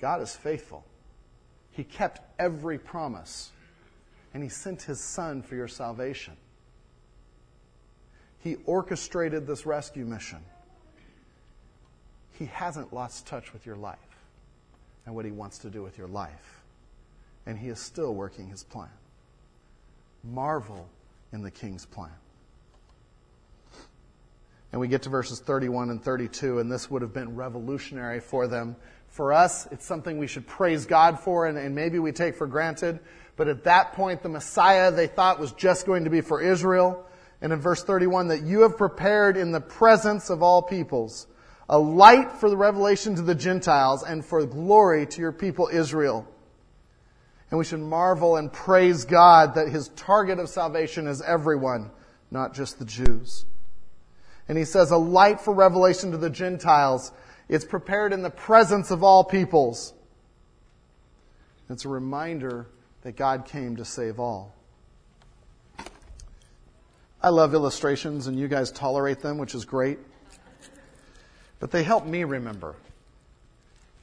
God 0.00 0.22
is 0.22 0.34
faithful. 0.34 0.84
He 1.70 1.84
kept 1.84 2.20
every 2.36 2.78
promise, 2.78 3.52
and 4.34 4.42
He 4.42 4.48
sent 4.48 4.82
His 4.82 4.98
Son 4.98 5.40
for 5.40 5.54
your 5.54 5.68
salvation. 5.68 6.36
He 8.40 8.56
orchestrated 8.66 9.46
this 9.46 9.66
rescue 9.66 10.04
mission. 10.04 10.40
He 12.40 12.46
hasn't 12.46 12.92
lost 12.92 13.28
touch 13.28 13.52
with 13.52 13.66
your 13.66 13.76
life 13.76 13.98
and 15.06 15.14
what 15.14 15.24
He 15.24 15.30
wants 15.30 15.58
to 15.58 15.70
do 15.70 15.80
with 15.80 15.96
your 15.96 16.08
life. 16.08 16.60
And 17.46 17.56
He 17.56 17.68
is 17.68 17.78
still 17.78 18.12
working 18.12 18.48
His 18.48 18.64
plan 18.64 18.90
marvel 20.24 20.88
in 21.32 21.42
the 21.42 21.50
king's 21.50 21.86
plan. 21.86 22.10
And 24.72 24.80
we 24.80 24.88
get 24.88 25.02
to 25.02 25.08
verses 25.08 25.40
31 25.40 25.90
and 25.90 26.02
32, 26.02 26.60
and 26.60 26.70
this 26.70 26.90
would 26.90 27.02
have 27.02 27.12
been 27.12 27.34
revolutionary 27.34 28.20
for 28.20 28.46
them. 28.46 28.76
For 29.08 29.32
us, 29.32 29.66
it's 29.72 29.84
something 29.84 30.18
we 30.18 30.28
should 30.28 30.46
praise 30.46 30.86
God 30.86 31.18
for 31.18 31.46
and, 31.46 31.58
and, 31.58 31.74
maybe 31.74 31.98
we 31.98 32.12
take 32.12 32.36
for 32.36 32.46
granted. 32.46 33.00
But 33.36 33.48
at 33.48 33.64
that 33.64 33.94
point, 33.94 34.22
the 34.22 34.28
Messiah 34.28 34.92
they 34.92 35.08
thought 35.08 35.40
was 35.40 35.50
just 35.52 35.86
going 35.86 36.04
to 36.04 36.10
be 36.10 36.20
for 36.20 36.40
Israel. 36.40 37.04
And 37.42 37.52
in 37.52 37.58
verse 37.58 37.82
31, 37.82 38.28
that 38.28 38.42
you 38.42 38.60
have 38.60 38.76
prepared 38.76 39.36
in 39.36 39.50
the 39.50 39.60
presence 39.60 40.30
of 40.30 40.42
all 40.42 40.62
peoples 40.62 41.26
a 41.68 41.78
light 41.78 42.32
for 42.32 42.50
the 42.50 42.56
revelation 42.56 43.14
to 43.14 43.22
the 43.22 43.34
Gentiles 43.34 44.02
and 44.02 44.24
for 44.24 44.44
glory 44.44 45.06
to 45.06 45.20
your 45.20 45.32
people 45.32 45.70
Israel. 45.72 46.26
And 47.50 47.58
we 47.58 47.64
should 47.64 47.80
marvel 47.80 48.36
and 48.36 48.52
praise 48.52 49.04
God 49.04 49.56
that 49.56 49.68
his 49.68 49.88
target 49.88 50.38
of 50.38 50.48
salvation 50.48 51.06
is 51.06 51.20
everyone, 51.20 51.90
not 52.30 52.54
just 52.54 52.78
the 52.78 52.84
Jews. 52.84 53.44
And 54.48 54.56
he 54.56 54.64
says, 54.64 54.90
a 54.90 54.96
light 54.96 55.40
for 55.40 55.52
revelation 55.52 56.12
to 56.12 56.16
the 56.16 56.30
Gentiles. 56.30 57.12
It's 57.48 57.64
prepared 57.64 58.12
in 58.12 58.22
the 58.22 58.30
presence 58.30 58.90
of 58.90 59.02
all 59.02 59.24
peoples. 59.24 59.92
It's 61.68 61.84
a 61.84 61.88
reminder 61.88 62.66
that 63.02 63.16
God 63.16 63.46
came 63.46 63.76
to 63.76 63.84
save 63.84 64.20
all. 64.20 64.54
I 67.22 67.28
love 67.28 67.54
illustrations, 67.54 68.28
and 68.28 68.38
you 68.38 68.48
guys 68.48 68.70
tolerate 68.70 69.20
them, 69.20 69.38
which 69.38 69.54
is 69.54 69.64
great. 69.64 69.98
But 71.58 71.70
they 71.70 71.82
help 71.82 72.06
me 72.06 72.24
remember. 72.24 72.76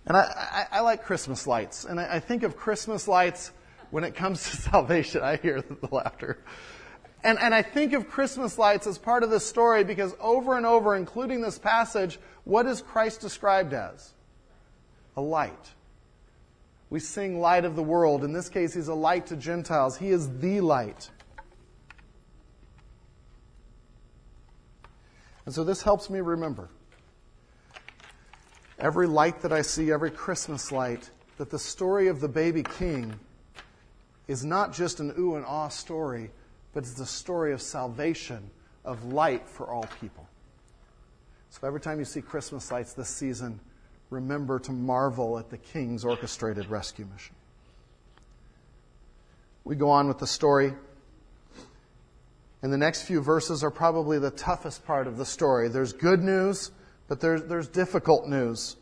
And 0.07 0.15
I, 0.15 0.65
I, 0.71 0.77
I 0.77 0.79
like 0.81 1.03
Christmas 1.03 1.45
lights. 1.45 1.83
And 1.83 1.99
I, 1.99 2.15
I, 2.15 2.19
think 2.19 2.43
of 2.43 2.55
Christmas 2.55 3.07
lights 3.07 3.51
when 3.91 4.05
it 4.05 4.15
comes 4.15 4.41
to 4.49 4.55
salvation. 4.55 5.21
I 5.21 5.35
hear 5.35 5.61
the 5.61 5.89
laughter. 5.91 6.43
And, 7.23 7.37
and 7.39 7.53
I 7.53 7.61
think 7.61 7.93
of 7.93 8.09
Christmas 8.09 8.57
lights 8.57 8.87
as 8.87 8.97
part 8.97 9.23
of 9.23 9.29
this 9.29 9.45
story 9.45 9.83
because 9.83 10.15
over 10.19 10.55
and 10.55 10.65
over, 10.65 10.95
including 10.95 11.41
this 11.41 11.59
passage, 11.59 12.19
what 12.45 12.65
is 12.65 12.81
Christ 12.81 13.19
described 13.19 13.73
as? 13.73 14.13
A 15.17 15.21
light. 15.21 15.73
We 16.89 17.01
sing 17.01 17.41
light 17.41 17.65
of 17.65 17.75
the 17.75 17.83
world. 17.83 18.23
In 18.23 18.31
this 18.31 18.47
case, 18.47 18.73
he's 18.73 18.87
a 18.87 18.93
light 18.93 19.27
to 19.27 19.35
Gentiles. 19.35 19.97
He 19.97 20.09
is 20.09 20.39
the 20.39 20.61
light. 20.61 21.09
And 25.45 25.53
so 25.53 25.65
this 25.65 25.81
helps 25.81 26.09
me 26.09 26.21
remember 26.21 26.69
every 28.79 29.07
light 29.07 29.41
that 29.41 29.51
I 29.51 29.61
see, 29.61 29.91
every 29.91 30.11
Christmas 30.11 30.71
light, 30.71 31.09
that 31.37 31.49
the 31.49 31.59
story 31.59 32.07
of 32.07 32.19
the 32.19 32.27
baby 32.27 32.63
king 32.63 33.19
is 34.27 34.43
not 34.43 34.73
just 34.73 34.99
an 34.99 35.13
ooh 35.17 35.35
and 35.35 35.45
ah 35.45 35.69
story, 35.69 36.31
but 36.73 36.83
it's 36.83 36.93
the 36.93 37.05
story 37.05 37.53
of 37.53 37.61
salvation, 37.61 38.49
of 38.83 39.05
light 39.05 39.47
for 39.47 39.71
all 39.71 39.85
people. 39.99 40.27
So 41.49 41.65
every 41.65 41.79
time 41.79 41.99
you 41.99 42.05
see 42.05 42.21
Christmas 42.21 42.71
lights 42.71 42.93
this 42.93 43.09
season, 43.09 43.59
remember 44.09 44.59
to 44.59 44.71
marvel 44.71 45.39
at 45.39 45.49
the 45.49 45.57
king's 45.57 46.05
orchestrated 46.05 46.67
rescue 46.67 47.05
mission. 47.11 47.35
We 49.63 49.75
go 49.75 49.89
on 49.89 50.07
with 50.07 50.19
the 50.19 50.27
story. 50.27 50.73
And 52.61 52.73
the 52.73 52.77
next 52.77 53.03
few 53.03 53.21
verses 53.21 53.63
are 53.63 53.71
probably 53.71 54.17
the 54.17 54.31
toughest 54.31 54.85
part 54.85 55.07
of 55.07 55.17
the 55.17 55.25
story. 55.25 55.67
There's 55.67 55.93
good 55.93 56.23
news 56.23 56.71
but 57.07 57.19
there's, 57.19 57.43
there's 57.43 57.67
difficult 57.67 58.27
news. 58.27 58.75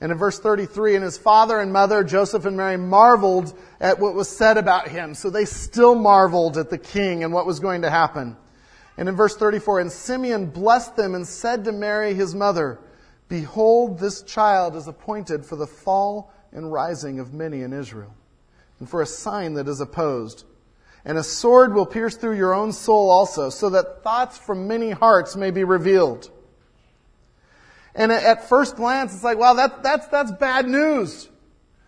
And 0.00 0.10
in 0.10 0.18
verse 0.18 0.38
33, 0.38 0.96
and 0.96 1.04
his 1.04 1.16
father 1.16 1.60
and 1.60 1.72
mother, 1.72 2.02
Joseph 2.04 2.44
and 2.44 2.56
Mary, 2.56 2.76
marveled 2.76 3.58
at 3.80 3.98
what 3.98 4.14
was 4.14 4.28
said 4.28 4.58
about 4.58 4.88
him. 4.88 5.14
So 5.14 5.30
they 5.30 5.44
still 5.44 5.94
marveled 5.94 6.58
at 6.58 6.68
the 6.68 6.78
king 6.78 7.24
and 7.24 7.32
what 7.32 7.46
was 7.46 7.60
going 7.60 7.82
to 7.82 7.90
happen. 7.90 8.36
And 8.96 9.08
in 9.08 9.16
verse 9.16 9.36
34, 9.36 9.80
and 9.80 9.90
Simeon 9.90 10.46
blessed 10.46 10.96
them 10.96 11.14
and 11.14 11.26
said 11.26 11.64
to 11.64 11.72
Mary, 11.72 12.14
his 12.14 12.34
mother, 12.34 12.80
Behold, 13.28 13.98
this 13.98 14.22
child 14.22 14.76
is 14.76 14.86
appointed 14.86 15.44
for 15.44 15.56
the 15.56 15.66
fall 15.66 16.32
and 16.52 16.72
rising 16.72 17.18
of 17.18 17.32
many 17.32 17.62
in 17.62 17.72
Israel, 17.72 18.14
and 18.78 18.88
for 18.88 19.02
a 19.02 19.06
sign 19.06 19.54
that 19.54 19.68
is 19.68 19.80
opposed. 19.80 20.44
And 21.04 21.18
a 21.18 21.22
sword 21.22 21.74
will 21.74 21.86
pierce 21.86 22.16
through 22.16 22.36
your 22.36 22.54
own 22.54 22.72
soul 22.72 23.10
also, 23.10 23.50
so 23.50 23.70
that 23.70 24.02
thoughts 24.02 24.38
from 24.38 24.68
many 24.68 24.90
hearts 24.90 25.36
may 25.36 25.50
be 25.50 25.64
revealed. 25.64 26.30
And 27.94 28.10
at 28.10 28.48
first 28.48 28.76
glance, 28.76 29.14
it's 29.14 29.22
like, 29.22 29.38
wow, 29.38 29.54
that, 29.54 29.82
that's, 29.82 30.08
that's 30.08 30.32
bad 30.32 30.68
news. 30.68 31.28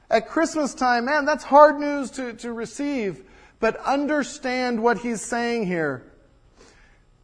At 0.09 0.29
Christmas 0.29 0.73
time, 0.73 1.07
man, 1.07 1.25
that's 1.25 1.43
hard 1.43 1.81
news 1.81 2.13
to, 2.13 2.33
to 2.35 2.53
receive. 2.53 3.25
But 3.59 3.77
understand 3.79 4.83
what 4.83 4.99
he's 4.99 5.21
saying 5.21 5.67
here. 5.67 6.05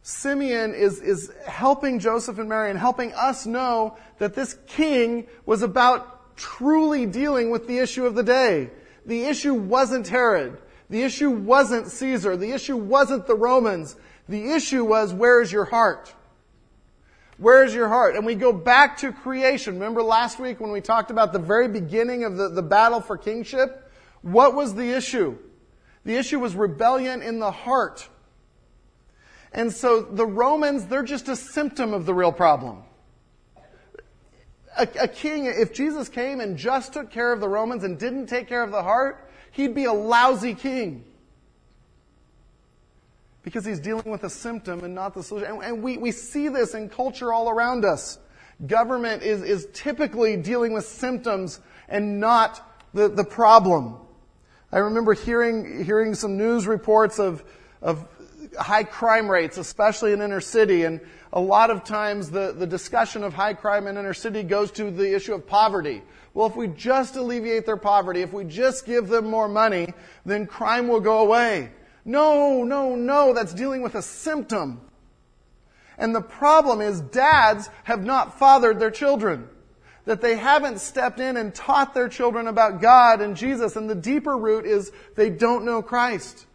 Simeon 0.01 0.73
is, 0.73 0.99
is 0.99 1.31
helping 1.47 1.99
Joseph 1.99 2.37
and 2.37 2.49
Mary 2.49 2.69
and 2.69 2.77
helping 2.77 3.13
us 3.13 3.45
know 3.45 3.97
that 4.17 4.33
this 4.33 4.57
king 4.67 5.27
was 5.45 5.61
about 5.61 6.35
truly 6.35 7.05
dealing 7.05 7.51
with 7.51 7.67
the 7.67 7.77
issue 7.77 8.05
of 8.05 8.15
the 8.15 8.23
day. 8.23 8.69
The 9.05 9.23
issue 9.25 9.53
wasn't 9.53 10.07
Herod. 10.09 10.57
The 10.89 11.03
issue 11.03 11.29
wasn't 11.29 11.87
Caesar. 11.87 12.35
The 12.35 12.51
issue 12.51 12.75
wasn't 12.75 13.27
the 13.27 13.35
Romans. 13.35 13.95
The 14.27 14.51
issue 14.51 14.83
was, 14.83 15.13
where 15.13 15.41
is 15.41 15.53
your 15.53 15.65
heart? 15.65 16.13
Where's 17.37 17.73
your 17.73 17.87
heart? 17.87 18.15
And 18.15 18.25
we 18.25 18.35
go 18.35 18.53
back 18.53 18.97
to 18.97 19.11
creation. 19.11 19.75
Remember 19.75 20.03
last 20.03 20.39
week 20.39 20.59
when 20.59 20.71
we 20.71 20.81
talked 20.81 21.11
about 21.11 21.33
the 21.33 21.39
very 21.39 21.67
beginning 21.67 22.23
of 22.23 22.37
the, 22.37 22.49
the 22.49 22.61
battle 22.61 23.01
for 23.01 23.17
kingship? 23.17 23.91
What 24.21 24.53
was 24.53 24.75
the 24.75 24.91
issue? 24.91 25.37
The 26.05 26.15
issue 26.15 26.39
was 26.39 26.55
rebellion 26.55 27.21
in 27.21 27.39
the 27.39 27.51
heart. 27.51 28.07
And 29.51 29.71
so 29.71 30.01
the 30.01 30.25
Romans, 30.25 30.85
they're 30.85 31.03
just 31.03 31.27
a 31.27 31.35
symptom 31.35 31.93
of 31.93 32.05
the 32.05 32.13
real 32.13 32.31
problem. 32.31 32.83
A, 34.77 34.87
a, 35.01 35.07
king, 35.07 35.45
if 35.45 35.73
Jesus 35.73 36.09
came 36.09 36.39
and 36.39 36.57
just 36.57 36.93
took 36.93 37.11
care 37.11 37.31
of 37.31 37.39
the 37.39 37.47
Romans 37.47 37.83
and 37.83 37.99
didn't 37.99 38.25
take 38.25 38.47
care 38.47 38.63
of 38.63 38.71
the 38.71 38.81
heart, 38.81 39.29
he'd 39.51 39.75
be 39.75 39.85
a 39.85 39.93
lousy 39.93 40.55
king 40.55 41.05
because 43.43 43.65
he's 43.65 43.79
dealing 43.79 44.09
with 44.09 44.23
a 44.23 44.29
symptom 44.29 44.83
and 44.83 44.95
not 44.95 45.13
the 45.13 45.21
solution. 45.21 45.51
And, 45.51 45.63
and 45.63 45.83
we, 45.83 45.97
we 45.97 46.11
see 46.11 46.47
this 46.47 46.73
in 46.73 46.89
culture 46.89 47.31
all 47.31 47.49
around 47.49 47.85
us. 47.85 48.17
Government 48.65 49.23
is, 49.23 49.41
is 49.41 49.67
typically 49.73 50.37
dealing 50.37 50.73
with 50.73 50.85
symptoms 50.85 51.59
and 51.89 52.19
not 52.19 52.75
the, 52.93 53.09
the 53.09 53.23
problem. 53.23 53.97
I 54.71 54.79
remember 54.79 55.13
hearing, 55.13 55.83
hearing 55.83 56.15
some 56.15 56.37
news 56.37 56.65
reports 56.65 57.19
of, 57.19 57.43
of 57.81 58.07
high 58.57 58.83
crime 58.83 59.29
rates, 59.29 59.57
especially 59.57 60.13
in 60.13 60.21
inner 60.21 60.41
city, 60.41 60.83
and 60.83 61.01
a 61.31 61.39
lot 61.39 61.69
of 61.69 61.83
times 61.83 62.31
the, 62.31 62.53
the 62.53 62.67
discussion 62.67 63.23
of 63.23 63.33
high 63.33 63.53
crime 63.53 63.87
in 63.87 63.97
inner 63.97 64.13
city 64.13 64.43
goes 64.43 64.71
to 64.71 64.89
the 64.91 65.15
issue 65.15 65.33
of 65.33 65.45
poverty. 65.45 66.01
Well, 66.33 66.47
if 66.47 66.55
we 66.55 66.67
just 66.67 67.15
alleviate 67.15 67.65
their 67.65 67.77
poverty, 67.77 68.21
if 68.21 68.33
we 68.33 68.45
just 68.45 68.85
give 68.85 69.07
them 69.07 69.29
more 69.29 69.47
money, 69.47 69.93
then 70.25 70.47
crime 70.47 70.87
will 70.87 70.99
go 70.99 71.19
away. 71.19 71.71
No, 72.05 72.63
no, 72.63 72.95
no, 72.95 73.33
that's 73.33 73.53
dealing 73.53 73.81
with 73.81 73.95
a 73.95 74.01
symptom. 74.01 74.81
And 75.97 76.13
the 76.13 76.21
problem 76.21 76.81
is 76.81 76.99
dads 76.99 77.69
have 77.83 78.03
not 78.03 78.39
fathered 78.39 78.79
their 78.79 78.91
children. 78.91 79.47
That 80.05 80.21
they 80.21 80.35
haven't 80.35 80.79
stepped 80.79 81.21
in 81.21 81.37
and 81.37 81.55
taught 81.55 81.93
their 81.93 82.09
children 82.09 82.47
about 82.47 82.81
God 82.81 83.21
and 83.21 83.37
Jesus. 83.37 83.77
And 83.77 83.89
the 83.89 83.95
deeper 83.95 84.37
root 84.37 84.65
is 84.65 84.91
they 85.15 85.29
don't 85.29 85.63
know 85.63 85.81
Christ. 85.81 86.45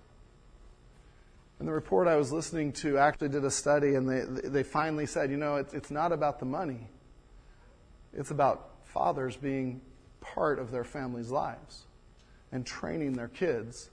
And 1.59 1.67
the 1.67 1.73
report 1.73 2.09
I 2.09 2.17
was 2.17 2.31
listening 2.31 2.73
to 2.75 2.99
actually 2.99 3.31
did 3.31 3.45
a 3.45 3.51
study, 3.51 3.95
and 3.95 4.09
they, 4.09 4.49
they 4.49 4.63
finally 4.63 5.07
said, 5.07 5.31
you 5.31 5.37
know, 5.37 5.57
it's, 5.57 5.75
it's 5.75 5.91
not 5.91 6.13
about 6.13 6.39
the 6.39 6.47
money. 6.47 6.89
It's 8.13 8.31
about 8.31 8.71
fathers 8.85 9.37
being 9.37 9.81
part 10.21 10.59
of 10.59 10.71
their 10.71 10.85
families' 10.85 11.31
lives 11.31 11.85
and 12.53 12.65
training 12.65 13.15
their 13.15 13.29
kids. 13.29 13.91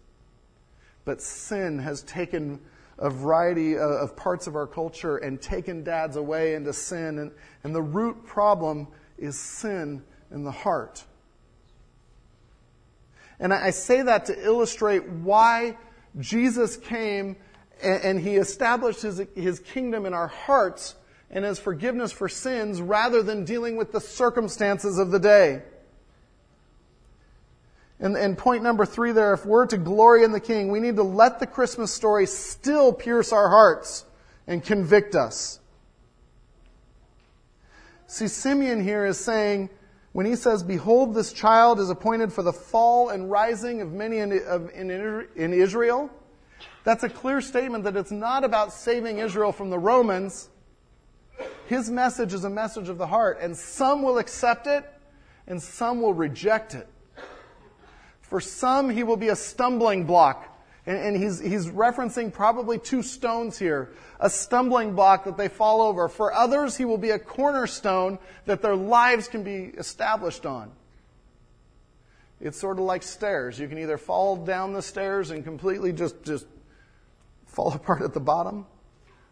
But 1.06 1.22
sin 1.22 1.80
has 1.80 2.02
taken 2.04 2.60
a 2.98 3.10
variety 3.10 3.78
of 3.78 4.16
parts 4.16 4.48
of 4.48 4.56
our 4.56 4.68
culture 4.68 5.18
and 5.18 5.42
taken 5.42 5.84
dads 5.84 6.16
away 6.16 6.56
into 6.56 6.74
sin. 6.74 7.20
And, 7.20 7.32
and 7.64 7.76
the 7.76 7.82
root 7.82 8.26
problem 8.26 8.88
is 9.18 9.40
sin 9.40 10.04
in 10.32 10.44
the 10.44 10.52
heart. 10.52 11.04
And 13.40 13.54
I, 13.54 13.72
say 13.72 14.02
that 14.02 14.26
to 14.28 14.46
illustrate 14.46 15.08
why 15.10 15.78
Jesus 16.20 16.78
came 16.78 17.36
and, 17.84 18.04
and 18.04 18.20
he 18.20 18.36
established 18.36 19.02
his, 19.02 19.22
his 19.36 19.60
kingdom 19.60 20.06
in 20.06 20.14
our 20.14 20.28
hearts 20.28 20.96
and 21.30 21.44
his 21.44 21.60
forgiveness 21.60 22.14
for 22.14 22.30
sins 22.30 22.82
rather 22.82 23.22
than 23.22 23.44
dealing 23.44 23.76
with 23.76 23.92
the 23.92 24.00
circumstances 24.00 24.98
of 24.98 25.12
the 25.12 25.20
day. 25.20 25.64
And, 28.00 28.18
and 28.18 28.38
point 28.38 28.62
number 28.62 28.86
three 28.86 29.12
there, 29.12 29.34
if 29.34 29.46
we're 29.46 29.66
to 29.68 29.78
glory 29.78 30.24
in 30.24 30.32
the 30.32 30.40
King, 30.40 30.70
we 30.70 30.80
need 30.80 30.98
to 30.98 31.04
let 31.04 31.40
the 31.40 31.48
Christmas 31.48 31.94
story 31.94 32.26
still 32.26 32.92
pierce 32.92 33.32
our 33.32 33.50
hearts 33.50 34.06
and 34.48 34.64
convict 34.64 35.16
us. 35.16 35.60
See, 38.08 38.28
Simeon 38.28 38.84
here 38.84 39.06
is 39.06 39.18
saying, 39.18 39.70
when 40.12 40.26
he 40.26 40.36
says, 40.36 40.64
Behold, 40.64 41.14
this 41.14 41.34
child 41.34 41.80
is 41.80 41.90
appointed 41.90 42.32
for 42.32 42.44
the 42.44 42.54
fall 42.54 43.10
and 43.10 43.30
rising 43.30 43.82
of 43.82 43.92
many 43.92 44.20
in, 44.20 44.42
of, 44.48 44.70
in, 44.72 44.90
in 45.36 45.54
Israel, 45.54 46.10
that's 46.84 47.04
a 47.04 47.10
clear 47.10 47.42
statement 47.42 47.84
that 47.86 47.96
it's 47.96 48.12
not 48.12 48.44
about 48.44 48.72
saving 48.72 49.18
Israel 49.20 49.52
from 49.52 49.70
the 49.70 49.80
Romans. 49.80 50.50
His 51.68 51.90
message 51.90 52.34
is 52.34 52.44
a 52.44 52.50
message 52.50 52.90
of 52.90 52.98
the 52.98 53.08
heart, 53.08 53.40
and 53.42 53.58
some 53.58 54.04
will 54.04 54.20
accept 54.20 54.68
it, 54.68 54.86
and 55.48 55.62
some 55.62 56.02
will 56.02 56.14
reject 56.14 56.76
it. 56.76 56.88
For 58.28 58.42
some, 58.42 58.90
he 58.90 59.04
will 59.04 59.18
be 59.18 59.30
a 59.30 59.36
stumbling 59.36 60.06
block. 60.06 60.52
And, 60.88 60.98
and, 60.98 61.18
he's, 61.18 61.40
he's 61.40 61.68
referencing 61.68 62.32
probably 62.32 62.78
two 62.78 63.02
stones 63.02 63.58
here 63.58 63.92
a 64.20 64.30
stumbling 64.30 64.96
block 64.96 65.26
that 65.26 65.36
they 65.36 65.48
fall 65.48 65.82
over. 65.82 66.08
For 66.08 66.34
others, 66.34 66.78
he 66.78 66.86
will 66.86 66.98
be 66.98 67.10
a 67.10 67.20
cornerstone 67.20 68.18
that 68.46 68.62
their 68.62 68.76
lives 68.76 69.28
can 69.28 69.44
be 69.44 69.74
established 69.78 70.46
on. 70.46 70.72
It's 72.40 72.58
sort 72.58 72.80
of 72.80 72.86
like 72.86 73.04
stairs. 73.04 73.60
You 73.60 73.68
can 73.68 73.78
either 73.78 73.98
fall 73.98 74.38
down 74.38 74.74
the 74.74 74.82
stairs 74.82 75.32
and 75.32 75.44
completely 75.44 75.92
just, 75.92 76.24
just 76.24 76.46
fall 77.46 77.74
apart 77.74 78.02
at 78.02 78.14
the 78.14 78.20
bottom, 78.20 78.66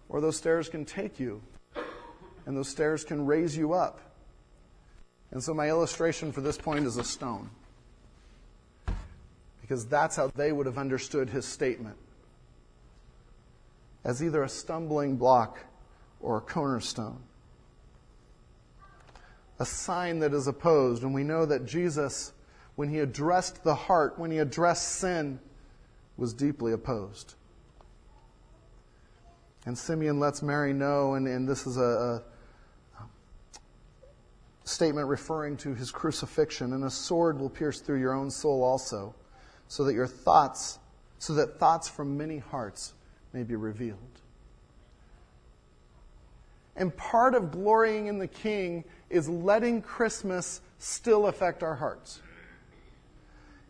or 0.09 0.21
those 0.21 0.37
stairs 0.37 0.69
can 0.69 0.85
take 0.85 1.19
you, 1.19 1.41
and 2.45 2.57
those 2.57 2.69
stairs 2.69 3.03
can 3.03 3.25
raise 3.25 3.55
you 3.55 3.73
up. 3.73 3.99
And 5.31 5.41
so, 5.41 5.53
my 5.53 5.69
illustration 5.69 6.31
for 6.31 6.41
this 6.41 6.57
point 6.57 6.85
is 6.85 6.97
a 6.97 7.03
stone 7.03 7.49
because 9.63 9.85
that's 9.85 10.17
how 10.17 10.27
they 10.35 10.51
would 10.51 10.65
have 10.65 10.77
understood 10.77 11.29
his 11.29 11.45
statement 11.45 11.95
as 14.03 14.21
either 14.21 14.43
a 14.43 14.49
stumbling 14.49 15.15
block 15.15 15.57
or 16.19 16.37
a 16.37 16.41
cornerstone. 16.41 17.21
A 19.59 19.65
sign 19.65 20.19
that 20.19 20.33
is 20.33 20.47
opposed. 20.47 21.03
And 21.03 21.13
we 21.13 21.23
know 21.23 21.45
that 21.45 21.65
Jesus, 21.65 22.33
when 22.75 22.89
he 22.89 22.99
addressed 22.99 23.63
the 23.63 23.73
heart, 23.73 24.19
when 24.19 24.31
he 24.31 24.39
addressed 24.39 24.95
sin, 24.95 25.39
was 26.17 26.33
deeply 26.33 26.73
opposed. 26.73 27.35
And 29.65 29.77
Simeon 29.77 30.19
lets 30.19 30.41
Mary 30.41 30.73
know, 30.73 31.13
and, 31.13 31.25
and 31.25 31.47
this 31.47 31.65
is 31.65 31.77
a, 31.77 32.21
a 32.99 33.03
statement 34.65 35.07
referring 35.07 35.55
to 35.57 35.73
his 35.73 35.89
crucifixion, 35.89 36.73
and 36.73 36.83
a 36.83 36.89
sword 36.89 37.39
will 37.39 37.49
pierce 37.49 37.79
through 37.79 38.01
your 38.01 38.11
own 38.11 38.29
soul 38.29 38.61
also 38.61 39.15
so 39.73 39.85
that 39.85 39.95
your 39.95 40.05
thoughts, 40.05 40.77
so 41.17 41.33
that 41.33 41.57
thoughts 41.57 41.89
from 41.89 42.15
many 42.15 42.37
hearts 42.37 42.93
may 43.33 43.41
be 43.41 43.55
revealed. 43.55 43.97
And 46.75 46.95
part 46.95 47.33
of 47.33 47.49
glorying 47.49 48.05
in 48.05 48.19
the 48.19 48.27
King 48.27 48.83
is 49.09 49.27
letting 49.27 49.81
Christmas 49.81 50.61
still 50.77 51.25
affect 51.25 51.63
our 51.63 51.73
hearts. 51.73 52.21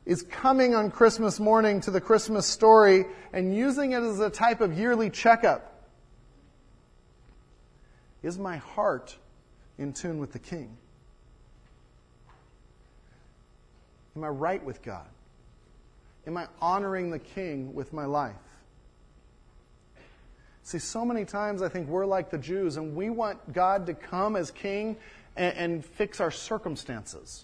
Is 0.05 0.23
coming 0.23 0.75
on 0.75 0.91
Christmas 0.91 1.39
morning 1.39 1.79
to 1.79 1.91
the 1.91 2.01
Christmas 2.01 2.45
story 2.47 3.05
and 3.31 3.55
using 3.55 3.93
it 3.93 4.03
as 4.03 4.19
a 4.19 4.29
type 4.29 4.59
of 4.59 4.77
yearly 4.77 5.09
checkup. 5.09 5.87
Is 8.21 8.37
my 8.37 8.57
heart 8.57 9.15
in 9.77 9.93
tune 9.93 10.19
with 10.19 10.33
the 10.33 10.39
King? 10.39 10.75
Am 14.17 14.25
I 14.25 14.27
right 14.27 14.61
with 14.61 14.81
God? 14.81 15.07
Am 16.25 16.37
I 16.37 16.47
honoring 16.61 17.11
the 17.11 17.19
king 17.19 17.73
with 17.73 17.91
my 17.93 18.05
life? 18.05 18.35
See, 20.63 20.79
so 20.79 21.03
many 21.03 21.25
times 21.25 21.61
I 21.61 21.67
think 21.67 21.89
we're 21.89 22.05
like 22.05 22.29
the 22.29 22.37
Jews 22.37 22.77
and 22.77 22.95
we 22.95 23.09
want 23.09 23.51
God 23.51 23.85
to 23.87 23.93
come 23.93 24.37
as 24.37 24.49
king 24.49 24.95
and, 25.35 25.57
and 25.57 25.85
fix 25.85 26.21
our 26.21 26.31
circumstances. 26.31 27.43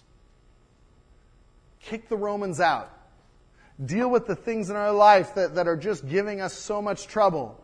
Kick 1.80 2.08
the 2.08 2.16
Romans 2.16 2.60
out. 2.60 2.90
Deal 3.84 4.10
with 4.10 4.26
the 4.26 4.36
things 4.36 4.70
in 4.70 4.76
our 4.76 4.92
life 4.92 5.34
that, 5.34 5.54
that 5.54 5.66
are 5.66 5.76
just 5.76 6.06
giving 6.08 6.40
us 6.40 6.54
so 6.54 6.80
much 6.80 7.06
trouble. 7.06 7.62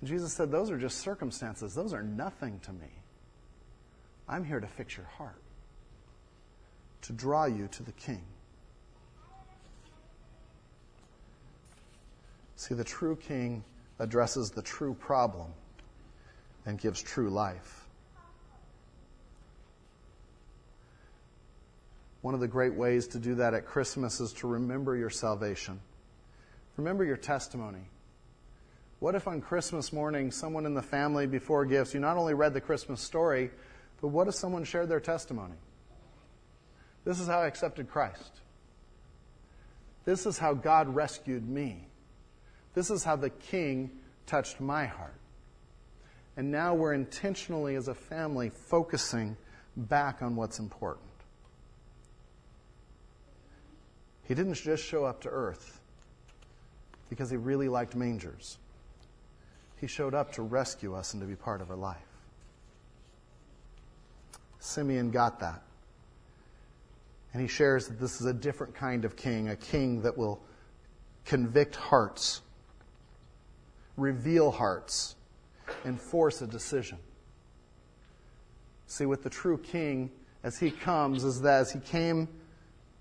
And 0.00 0.08
Jesus 0.08 0.32
said, 0.32 0.50
Those 0.50 0.70
are 0.70 0.78
just 0.78 0.98
circumstances. 0.98 1.74
Those 1.74 1.92
are 1.92 2.02
nothing 2.02 2.60
to 2.60 2.72
me. 2.72 2.88
I'm 4.28 4.44
here 4.44 4.60
to 4.60 4.66
fix 4.66 4.96
your 4.96 5.06
heart, 5.06 5.40
to 7.02 7.12
draw 7.12 7.44
you 7.44 7.68
to 7.72 7.82
the 7.82 7.92
King. 7.92 8.22
See, 12.56 12.74
the 12.74 12.84
true 12.84 13.16
king 13.16 13.64
addresses 13.98 14.50
the 14.50 14.62
true 14.62 14.94
problem 14.94 15.48
and 16.66 16.78
gives 16.78 17.02
true 17.02 17.30
life. 17.30 17.86
One 22.22 22.32
of 22.32 22.40
the 22.40 22.48
great 22.48 22.74
ways 22.74 23.06
to 23.08 23.18
do 23.18 23.34
that 23.34 23.52
at 23.52 23.66
Christmas 23.66 24.18
is 24.20 24.32
to 24.34 24.46
remember 24.46 24.96
your 24.96 25.10
salvation. 25.10 25.78
Remember 26.76 27.04
your 27.04 27.18
testimony. 27.18 27.82
What 29.00 29.14
if 29.14 29.28
on 29.28 29.42
Christmas 29.42 29.92
morning, 29.92 30.30
someone 30.30 30.64
in 30.64 30.72
the 30.72 30.82
family 30.82 31.26
before 31.26 31.66
gifts, 31.66 31.92
you 31.92 32.00
not 32.00 32.16
only 32.16 32.32
read 32.32 32.54
the 32.54 32.60
Christmas 32.60 33.02
story, 33.02 33.50
but 34.00 34.08
what 34.08 34.28
if 34.28 34.34
someone 34.34 34.64
shared 34.64 34.88
their 34.88 35.00
testimony? 35.00 35.54
This 37.04 37.20
is 37.20 37.28
how 37.28 37.40
I 37.40 37.46
accepted 37.46 37.90
Christ. 37.90 38.40
This 40.06 40.24
is 40.24 40.38
how 40.38 40.54
God 40.54 40.94
rescued 40.94 41.46
me. 41.46 41.88
This 42.74 42.90
is 42.90 43.04
how 43.04 43.16
the 43.16 43.30
king 43.30 43.90
touched 44.26 44.60
my 44.60 44.86
heart. 44.86 45.14
And 46.36 46.50
now 46.50 46.74
we're 46.74 46.94
intentionally, 46.94 47.76
as 47.76 47.88
a 47.88 47.94
family, 47.94 48.50
focusing 48.50 49.36
back 49.76 50.22
on 50.22 50.34
what's 50.34 50.58
important. 50.58 51.06
He 54.24 54.34
didn't 54.34 54.54
just 54.54 54.84
show 54.84 55.04
up 55.04 55.20
to 55.22 55.28
earth 55.28 55.80
because 57.08 57.30
he 57.30 57.36
really 57.36 57.68
liked 57.68 57.94
mangers. 57.94 58.58
He 59.80 59.86
showed 59.86 60.14
up 60.14 60.32
to 60.32 60.42
rescue 60.42 60.94
us 60.94 61.12
and 61.12 61.20
to 61.22 61.26
be 61.26 61.36
part 61.36 61.60
of 61.60 61.70
our 61.70 61.76
life. 61.76 61.98
Simeon 64.58 65.10
got 65.10 65.40
that. 65.40 65.62
And 67.32 67.42
he 67.42 67.48
shares 67.48 67.86
that 67.88 68.00
this 68.00 68.20
is 68.20 68.26
a 68.26 68.32
different 68.32 68.74
kind 68.74 69.04
of 69.04 69.14
king, 69.14 69.48
a 69.48 69.56
king 69.56 70.02
that 70.02 70.16
will 70.16 70.40
convict 71.24 71.76
hearts 71.76 72.40
reveal 73.96 74.50
hearts, 74.50 75.16
and 75.84 76.00
force 76.00 76.42
a 76.42 76.46
decision. 76.46 76.98
See, 78.86 79.06
with 79.06 79.22
the 79.22 79.30
true 79.30 79.58
king, 79.58 80.10
as 80.42 80.58
he 80.58 80.70
comes, 80.70 81.24
is 81.24 81.40
that 81.42 81.60
as 81.60 81.72
he 81.72 81.80
came 81.80 82.28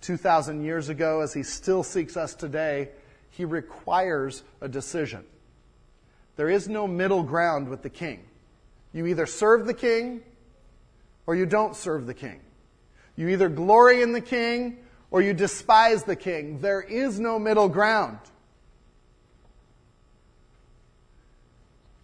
2,000 0.02 0.64
years 0.64 0.90
ago, 0.90 1.22
as 1.22 1.34
he 1.34 1.44
still 1.44 1.84
seeks 1.84 2.18
us 2.18 2.34
today, 2.34 2.90
he 3.30 3.46
requires 3.46 4.44
a 4.62 4.68
decision. 4.68 5.26
There 6.36 6.50
is 6.50 6.68
no 6.68 6.88
middle 6.88 7.24
ground 7.24 7.68
with 7.68 7.82
the 7.82 7.90
king. 7.90 8.26
You 8.92 9.06
either 9.08 9.26
serve 9.26 9.66
the 9.66 9.74
king 9.74 10.22
or 11.26 11.36
you 11.36 11.46
don't 11.46 11.76
serve 11.76 12.06
the 12.06 12.14
king. 12.14 12.40
You 13.16 13.30
either 13.30 13.50
glory 13.50 14.02
in 14.02 14.14
the 14.14 14.22
king 14.22 14.78
or 15.12 15.22
you 15.22 15.34
despise 15.34 16.04
the 16.04 16.16
king. 16.16 16.60
There 16.60 16.82
is 16.82 17.20
no 17.20 17.38
middle 17.38 17.70
ground. 17.70 18.20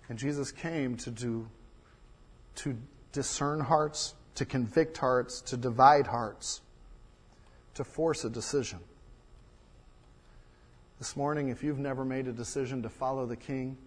And 0.09 0.17
Jesus 0.17 0.51
came 0.51 0.97
to 0.97 1.11
do 1.11 1.47
to 2.55 2.75
discern 3.11 3.59
hearts, 3.59 4.15
to 4.35 4.45
convict 4.45 4.97
hearts, 4.97 5.41
to 5.41 5.55
divide 5.55 6.07
hearts, 6.07 6.61
to 7.75 7.83
force 7.83 8.25
a 8.25 8.29
decision. 8.29 8.79
This 10.97 11.15
morning, 11.15 11.49
if 11.49 11.63
you've 11.63 11.79
never 11.79 12.03
made 12.03 12.27
a 12.27 12.33
decision 12.33 12.81
to 12.83 12.89
follow 12.89 13.25
the 13.25 13.37
King, 13.37 13.77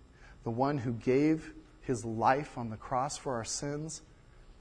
the 0.44 0.50
one 0.50 0.78
who 0.78 0.92
gave 0.92 1.52
his 1.82 2.04
life 2.04 2.56
on 2.56 2.70
the 2.70 2.76
cross 2.76 3.18
for 3.18 3.35
our 3.35 3.44
sins, 3.44 4.02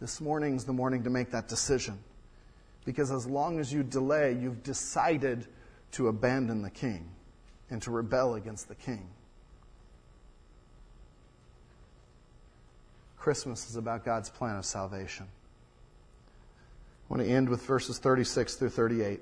this 0.01 0.19
morning 0.19 0.55
is 0.55 0.65
the 0.65 0.73
morning 0.73 1.03
to 1.03 1.09
make 1.09 1.31
that 1.31 1.47
decision. 1.47 1.97
Because 2.83 3.11
as 3.11 3.27
long 3.27 3.59
as 3.59 3.71
you 3.71 3.83
delay, 3.83 4.33
you've 4.33 4.63
decided 4.63 5.45
to 5.91 6.07
abandon 6.07 6.63
the 6.63 6.71
King 6.71 7.09
and 7.69 7.81
to 7.83 7.91
rebel 7.91 8.35
against 8.35 8.67
the 8.67 8.75
King. 8.75 9.07
Christmas 13.21 13.69
is 13.69 13.75
about 13.75 14.03
God's 14.03 14.31
plan 14.31 14.55
of 14.55 14.65
salvation. 14.65 15.27
I 15.27 17.13
want 17.13 17.21
to 17.21 17.29
end 17.29 17.49
with 17.49 17.63
verses 17.63 17.99
36 17.99 18.55
through 18.55 18.69
38 18.69 19.19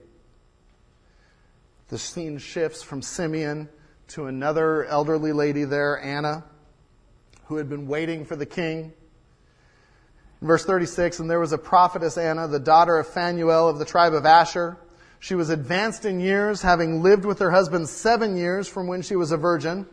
the 1.90 1.98
scene 1.98 2.38
shifts 2.38 2.82
from 2.82 3.02
Simeon 3.02 3.68
to 4.10 4.28
another 4.28 4.86
elderly 4.86 5.34
lady 5.34 5.66
there, 5.66 6.00
Anna, 6.00 6.46
who 7.48 7.58
had 7.58 7.68
been 7.68 7.88
waiting 7.88 8.24
for 8.24 8.38
the 8.38 8.46
king. 8.46 8.94
In 10.40 10.48
verse 10.48 10.64
36, 10.64 11.20
and 11.20 11.30
there 11.30 11.40
was 11.40 11.52
a 11.52 11.58
prophetess 11.58 12.18
Anna, 12.18 12.48
the 12.48 12.60
daughter 12.60 12.98
of 13.00 13.08
Phanuel 13.08 13.68
of 13.68 13.80
the 13.80 13.86
tribe 13.86 14.14
of 14.14 14.26
Asher. 14.26 14.78
She 15.20 15.36
was 15.36 15.50
advanced 15.50 16.06
in 16.06 16.22
years, 16.22 16.62
having 16.62 17.02
lived 17.02 17.26
with 17.26 17.40
her 17.40 17.52
husband 17.52 17.90
seven 17.90 18.38
years 18.38 18.70
from 18.70 18.88
when 18.88 19.02
she 19.02 19.18
was 19.18 19.34
a 19.34 19.38
virgin, 19.38 19.88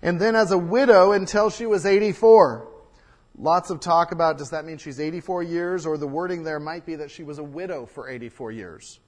and 0.00 0.18
then 0.18 0.34
as 0.34 0.50
a 0.50 0.58
widow 0.58 1.12
until 1.12 1.48
she 1.48 1.66
was 1.66 1.86
84. 1.86 2.71
Lots 3.38 3.70
of 3.70 3.80
talk 3.80 4.12
about 4.12 4.38
does 4.38 4.50
that 4.50 4.64
mean 4.64 4.78
she's 4.78 5.00
84 5.00 5.42
years, 5.42 5.86
or 5.86 5.96
the 5.96 6.06
wording 6.06 6.44
there 6.44 6.60
might 6.60 6.84
be 6.84 6.96
that 6.96 7.10
she 7.10 7.22
was 7.22 7.38
a 7.38 7.44
widow 7.44 7.86
for 7.86 8.08
84 8.08 8.52
years. 8.52 9.00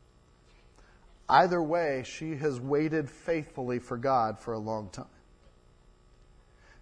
Either 1.28 1.62
way, 1.62 2.02
she 2.06 2.36
has 2.36 2.60
waited 2.60 3.10
faithfully 3.10 3.78
for 3.78 3.96
God 3.96 4.38
for 4.38 4.52
a 4.52 4.58
long 4.58 4.88
time. 4.90 5.06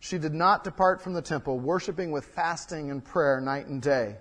She 0.01 0.19
did 0.19 0.35
not 0.35 0.65
depart 0.65 1.01
from 1.01 1.15
the 1.15 1.23
temple, 1.23 1.61
worshiping 1.61 2.11
with 2.11 2.25
fasting 2.25 2.91
and 2.91 3.05
prayer 3.05 3.41
night 3.41 3.67
and 3.67 3.81
day. 3.81 4.17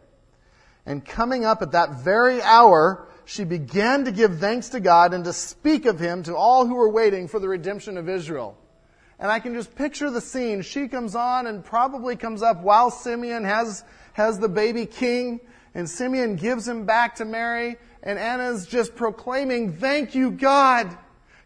And 0.85 1.03
coming 1.03 1.43
up 1.43 1.61
at 1.61 1.71
that 1.71 2.03
very 2.03 2.41
hour, 2.41 3.07
she 3.25 3.43
began 3.43 4.05
to 4.05 4.11
give 4.11 4.39
thanks 4.39 4.69
to 4.69 4.79
God 4.79 5.13
and 5.13 5.23
to 5.25 5.33
speak 5.33 5.85
of 5.85 5.99
Him 5.99 6.23
to 6.23 6.35
all 6.35 6.67
who 6.67 6.75
were 6.75 6.89
waiting 6.89 7.27
for 7.27 7.39
the 7.39 7.47
redemption 7.47 7.97
of 7.97 8.09
Israel. 8.09 8.57
And 9.21 9.31
I 9.31 9.39
can 9.39 9.53
just 9.53 9.75
picture 9.75 10.09
the 10.09 10.19
scene. 10.19 10.63
She 10.63 10.87
comes 10.87 11.15
on 11.15 11.45
and 11.45 11.63
probably 11.63 12.15
comes 12.15 12.41
up 12.41 12.61
while 12.63 12.89
Simeon 12.89 13.43
has, 13.45 13.83
has 14.13 14.39
the 14.39 14.49
baby 14.49 14.87
king, 14.87 15.39
and 15.75 15.87
Simeon 15.87 16.35
gives 16.37 16.67
him 16.67 16.87
back 16.87 17.15
to 17.17 17.25
Mary, 17.25 17.77
and 18.01 18.17
Anna's 18.17 18.65
just 18.65 18.95
proclaiming, 18.95 19.73
thank 19.73 20.15
you, 20.15 20.31
God. 20.31 20.97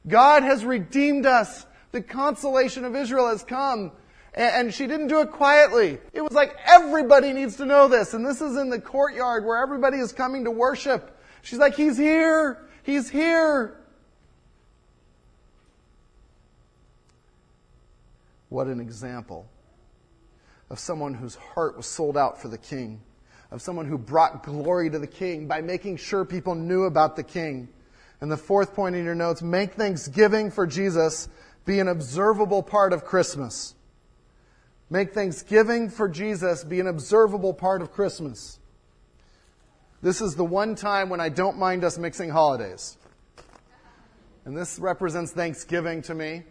God 0.07 0.43
has 0.43 0.63
redeemed 0.63 1.25
us. 1.25 1.65
The 1.91 2.01
consolation 2.01 2.85
of 2.85 2.95
Israel 2.95 3.27
has 3.27 3.43
come. 3.43 3.91
And 4.33 4.73
she 4.73 4.88
didn't 4.88 5.07
do 5.07 5.19
it 5.21 5.31
quietly. 5.31 5.97
It 6.13 6.21
was 6.21 6.33
like 6.33 6.55
everybody 6.65 7.33
needs 7.33 7.57
to 7.57 7.65
know 7.65 7.89
this. 7.89 8.13
And 8.13 8.25
this 8.25 8.41
is 8.41 8.57
in 8.57 8.69
the 8.69 8.79
courtyard 8.79 9.45
where 9.45 9.61
everybody 9.61 9.97
is 9.97 10.11
coming 10.11 10.45
to 10.45 10.51
worship. 10.51 11.17
She's 11.41 11.59
like, 11.59 11.75
He's 11.75 11.97
here. 11.97 12.67
He's 12.83 13.09
here. 13.09 13.77
What 18.56 18.68
an 18.68 18.80
example 18.80 19.50
of 20.70 20.80
someone 20.80 21.13
whose 21.13 21.36
heart 21.36 21.76
was 21.76 21.88
sold 21.88 22.15
out 22.15 22.41
for 22.41 22.48
the 22.48 22.58
king 22.58 23.02
of 23.52 23.62
someone 23.62 23.86
who 23.86 23.98
brought 23.98 24.44
glory 24.44 24.89
to 24.89 24.98
the 24.98 25.08
king 25.08 25.46
by 25.46 25.60
making 25.60 25.98
sure 25.98 26.24
people 26.24 26.56
knew 26.56 26.86
about 26.86 27.18
the 27.18 27.24
king. 27.24 27.68
And 28.22 28.32
the 28.32 28.38
fourth 28.38 28.74
point 28.74 28.96
in 28.96 29.04
your 29.04 29.13
notes 29.13 29.41
make 29.41 29.74
thanksgiving 29.74 30.52
for 30.52 30.65
Jesus 30.65 31.28
be 31.65 31.82
an 31.82 31.89
observable 31.89 32.63
part 32.63 32.94
of 32.94 33.04
Christmas. 33.04 33.76
Make 34.89 35.13
thanksgiving 35.13 35.89
for 35.89 36.08
Jesus 36.08 36.63
be 36.63 36.80
an 36.80 36.88
observable 36.88 37.54
part 37.54 37.82
of 37.82 37.91
Christmas. 37.91 38.58
This 40.02 40.22
is 40.22 40.36
the 40.36 40.46
one 40.46 40.76
time 40.76 41.10
when 41.10 41.20
I 41.20 41.28
don't 41.28 41.60
mind 41.60 41.84
us 41.84 41.98
mixing 41.98 42.30
holidays. 42.30 42.98
And 44.46 44.56
this 44.56 44.80
represents 44.80 45.34
Thanksgiving 45.34 46.02
to 46.04 46.15
me. 46.15 46.44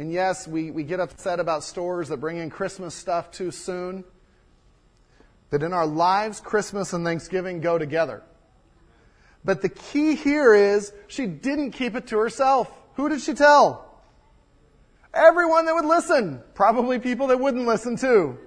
And 0.00 0.10
yes, 0.10 0.48
we, 0.48 0.70
we 0.70 0.82
get 0.82 0.98
upset 0.98 1.40
about 1.40 1.62
stores 1.62 2.08
that 2.08 2.16
bring 2.16 2.38
in 2.38 2.48
Christmas 2.48 2.94
stuff 2.94 3.30
too 3.30 3.50
soon 3.50 4.02
that 5.50 5.62
in 5.62 5.74
our 5.74 5.86
lives, 5.86 6.40
Christmas 6.40 6.94
and 6.94 7.04
Thanksgiving 7.04 7.60
go 7.60 7.76
together. 7.76 8.22
But 9.44 9.60
the 9.60 9.68
key 9.68 10.14
here 10.14 10.54
is 10.54 10.90
she 11.06 11.26
didn't 11.26 11.72
keep 11.72 11.96
it 11.96 12.06
to 12.06 12.16
herself. 12.16 12.72
Who 12.94 13.10
did 13.10 13.20
she 13.20 13.34
tell? 13.34 14.00
Everyone 15.12 15.66
that 15.66 15.74
would 15.74 15.84
listen. 15.84 16.40
Probably 16.54 16.98
people 16.98 17.26
that 17.26 17.38
wouldn't 17.38 17.66
listen 17.66 17.98
too. 17.98 18.38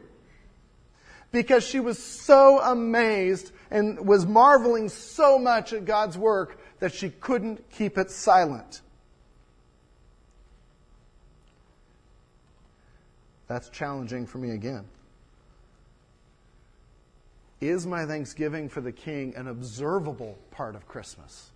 Because 1.32 1.64
she 1.64 1.80
was 1.80 2.02
so 2.02 2.62
amazed 2.64 3.52
and 3.70 4.08
was 4.08 4.26
marveling 4.26 4.90
so 4.90 5.38
much 5.38 5.72
at 5.72 5.86
God's 5.86 6.18
work 6.18 6.60
that 6.80 6.96
she 6.96 7.12
couldn't 7.12 7.70
keep 7.70 8.00
it 8.00 8.10
silent. 8.10 8.82
That's 13.48 13.70
challenging 13.70 14.26
for 14.26 14.38
me 14.38 14.52
again. 14.52 14.86
Is 17.62 17.88
my 17.88 18.06
thanksgiving 18.06 18.68
for 18.68 18.82
the 18.82 18.92
King 18.92 19.34
an 19.36 19.48
observable 19.48 20.38
part 20.52 20.76
of 20.76 20.88
Christmas? 20.88 21.52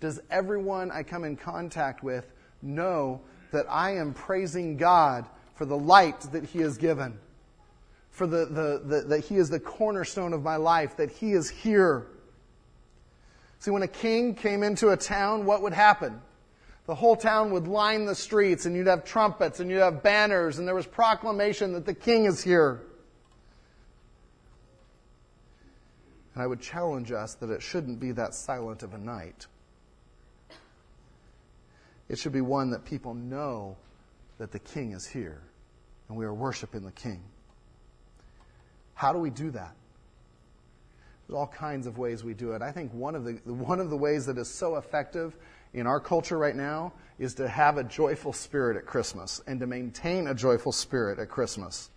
Does 0.00 0.20
everyone 0.30 0.90
I 0.92 1.02
come 1.02 1.24
in 1.24 1.36
contact 1.36 2.04
with 2.04 2.30
know 2.62 3.20
that 3.50 3.66
I 3.68 3.96
am 3.96 4.14
praising 4.14 4.76
God 4.76 5.26
for 5.54 5.64
the 5.64 5.76
light 5.76 6.20
that 6.32 6.44
He 6.44 6.60
has 6.60 6.78
given, 6.78 7.18
for 8.10 8.26
the, 8.26 8.46
the, 8.46 8.82
the, 8.84 9.00
that 9.08 9.24
He 9.24 9.36
is 9.36 9.50
the 9.50 9.58
cornerstone 9.58 10.32
of 10.32 10.42
my 10.42 10.56
life, 10.56 10.96
that 10.96 11.10
He 11.10 11.32
is 11.32 11.50
here? 11.50 12.06
See, 13.58 13.72
when 13.72 13.82
a 13.82 13.88
king 13.88 14.36
came 14.36 14.62
into 14.62 14.90
a 14.90 14.96
town, 14.96 15.44
what 15.44 15.62
would 15.62 15.72
happen? 15.72 16.20
The 16.88 16.94
whole 16.94 17.16
town 17.16 17.50
would 17.52 17.68
line 17.68 18.06
the 18.06 18.14
streets, 18.14 18.64
and 18.64 18.74
you'd 18.74 18.86
have 18.86 19.04
trumpets, 19.04 19.60
and 19.60 19.70
you'd 19.70 19.80
have 19.80 20.02
banners, 20.02 20.58
and 20.58 20.66
there 20.66 20.74
was 20.74 20.86
proclamation 20.86 21.74
that 21.74 21.84
the 21.84 21.92
king 21.92 22.24
is 22.24 22.42
here. 22.42 22.80
And 26.32 26.42
I 26.42 26.46
would 26.46 26.62
challenge 26.62 27.12
us 27.12 27.34
that 27.34 27.50
it 27.50 27.60
shouldn't 27.60 28.00
be 28.00 28.12
that 28.12 28.32
silent 28.32 28.82
of 28.82 28.94
a 28.94 28.98
night. 28.98 29.46
It 32.08 32.18
should 32.18 32.32
be 32.32 32.40
one 32.40 32.70
that 32.70 32.86
people 32.86 33.12
know 33.12 33.76
that 34.38 34.50
the 34.50 34.58
King 34.58 34.92
is 34.92 35.06
here 35.06 35.42
and 36.08 36.16
we 36.16 36.24
are 36.24 36.32
worshiping 36.32 36.86
the 36.86 36.92
King. 36.92 37.22
How 38.94 39.12
do 39.12 39.18
we 39.18 39.28
do 39.28 39.50
that? 39.50 39.74
There's 41.26 41.36
all 41.36 41.48
kinds 41.48 41.86
of 41.86 41.98
ways 41.98 42.24
we 42.24 42.32
do 42.32 42.52
it. 42.52 42.62
I 42.62 42.72
think 42.72 42.94
one 42.94 43.14
of 43.14 43.24
the, 43.24 43.32
one 43.44 43.78
of 43.78 43.90
the 43.90 43.96
ways 43.96 44.24
that 44.24 44.38
is 44.38 44.48
so 44.48 44.76
effective 44.76 45.36
in 45.72 45.86
our 45.86 46.00
culture 46.00 46.38
right 46.38 46.56
now 46.56 46.92
is 47.18 47.34
to 47.34 47.48
have 47.48 47.78
a 47.78 47.84
joyful 47.84 48.32
spirit 48.32 48.76
at 48.76 48.86
Christmas 48.86 49.40
and 49.46 49.60
to 49.60 49.66
maintain 49.66 50.26
a 50.26 50.34
joyful 50.34 50.72
spirit 50.72 51.18
at 51.18 51.28
Christmas 51.28 51.90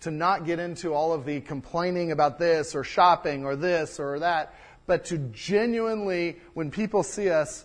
to 0.00 0.10
not 0.10 0.44
get 0.44 0.58
into 0.58 0.94
all 0.94 1.12
of 1.12 1.24
the 1.24 1.40
complaining 1.40 2.12
about 2.12 2.38
this 2.38 2.74
or 2.74 2.84
shopping 2.84 3.44
or 3.44 3.56
this 3.56 3.98
or 3.98 4.20
that, 4.20 4.54
but 4.86 5.06
to 5.06 5.18
genuinely, 5.18 6.36
when 6.54 6.70
people 6.70 7.02
see 7.02 7.30
us, 7.30 7.64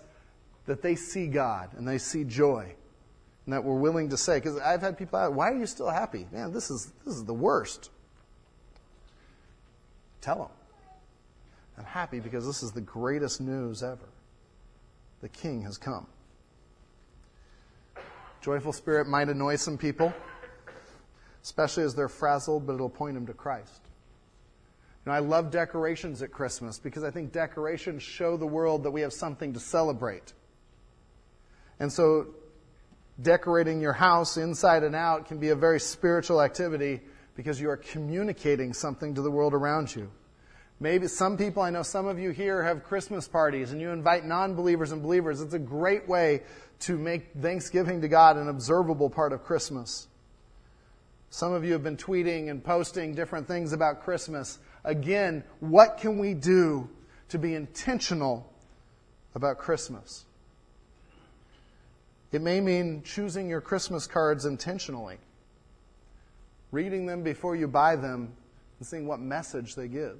that 0.66 0.82
they 0.82 0.96
see 0.96 1.28
God 1.28 1.70
and 1.78 1.88
they 1.88 1.98
see 1.98 2.24
joy. 2.24 2.74
And 3.46 3.54
that 3.54 3.64
we're 3.64 3.80
willing 3.80 4.10
to 4.10 4.18
say, 4.18 4.38
because 4.38 4.58
I've 4.58 4.82
had 4.82 4.98
people 4.98 5.20
ask, 5.20 5.34
why 5.34 5.52
are 5.52 5.58
you 5.58 5.66
still 5.66 5.90
happy? 5.90 6.26
Man, 6.32 6.54
this 6.54 6.72
is, 6.72 6.92
this 7.06 7.16
is 7.16 7.26
the 7.26 7.34
worst. 7.34 7.90
Tell 10.22 10.38
them. 10.38 10.48
I'm 11.78 11.86
happy 11.86 12.20
because 12.20 12.46
this 12.46 12.64
is 12.64 12.72
the 12.72 12.82
greatest 12.82 13.42
news 13.42 13.84
ever. 13.84 14.08
The 15.24 15.30
King 15.30 15.64
has 15.64 15.80
come. 15.80 16.06
Joyful 18.42 18.74
spirit 18.74 19.08
might 19.08 19.30
annoy 19.30 19.56
some 19.56 19.80
people 19.80 20.14
especially 21.44 21.84
as 21.84 21.94
they're 21.94 22.10
frazzled, 22.10 22.66
but 22.66 22.74
it'll 22.74 22.90
point 22.90 23.16
them 23.16 23.28
to 23.28 23.34
Christ. 23.34 23.82
You 25.06 25.12
know, 25.12 25.16
I 25.16 25.20
love 25.20 25.52
decorations 25.52 26.22
at 26.22 26.32
Christmas 26.32 26.80
because 26.80 27.04
I 27.04 27.12
think 27.12 27.34
decorations 27.34 28.02
show 28.02 28.38
the 28.38 28.48
world 28.48 28.84
that 28.84 28.92
we 28.92 29.02
have 29.02 29.12
something 29.12 29.54
to 29.54 29.60
celebrate. 29.60 30.32
And 31.80 31.92
so, 31.92 32.28
decorating 33.22 33.82
your 33.82 33.94
house 33.94 34.38
inside 34.38 34.84
and 34.84 34.96
out 34.96 35.28
can 35.28 35.38
be 35.38 35.50
a 35.50 35.56
very 35.56 35.80
spiritual 35.80 36.42
activity 36.42 37.02
because 37.36 37.60
you 37.60 37.70
are 37.70 37.78
communicating 37.78 38.74
something 38.74 39.16
to 39.16 39.22
the 39.22 39.32
world 39.32 39.54
around 39.54 39.94
you. 39.94 40.10
Maybe 40.84 41.08
some 41.08 41.38
people, 41.38 41.64
I 41.64 41.70
know 41.70 41.82
some 41.82 42.08
of 42.08 42.20
you 42.20 42.32
here 42.32 42.62
have 42.62 42.84
Christmas 42.84 43.26
parties 43.26 43.72
and 43.72 43.80
you 43.80 43.92
invite 43.92 44.26
non 44.26 44.54
believers 44.54 44.92
and 44.92 45.02
believers. 45.02 45.40
It's 45.40 45.54
a 45.54 45.60
great 45.60 46.10
way 46.10 46.42
to 46.82 46.98
make 46.98 47.32
Thanksgiving 47.42 48.02
to 48.02 48.10
God 48.10 48.36
an 48.36 48.50
observable 48.50 49.10
part 49.10 49.32
of 49.32 49.46
Christmas. 49.46 50.08
Some 51.30 51.54
of 51.54 51.64
you 51.64 51.72
have 51.72 51.84
been 51.84 51.96
tweeting 51.96 52.50
and 52.50 52.62
posting 52.62 53.16
different 53.16 53.48
things 53.48 53.72
about 53.72 54.04
Christmas. 54.04 54.60
Again, 54.84 55.46
what 55.62 56.00
can 56.00 56.20
we 56.20 56.34
do 56.34 56.90
to 57.30 57.40
be 57.40 57.56
intentional 57.56 58.52
about 59.36 59.60
Christmas? 59.60 60.26
It 62.34 62.42
may 62.42 62.60
mean 62.60 63.04
choosing 63.04 63.48
your 63.48 63.62
Christmas 63.62 64.06
cards 64.06 64.44
intentionally, 64.44 65.16
reading 66.72 67.06
them 67.06 67.24
before 67.24 67.56
you 67.56 67.70
buy 67.70 67.96
them, 67.96 68.34
and 68.80 68.86
seeing 68.86 69.08
what 69.08 69.22
message 69.22 69.76
they 69.76 69.88
give. 69.88 70.20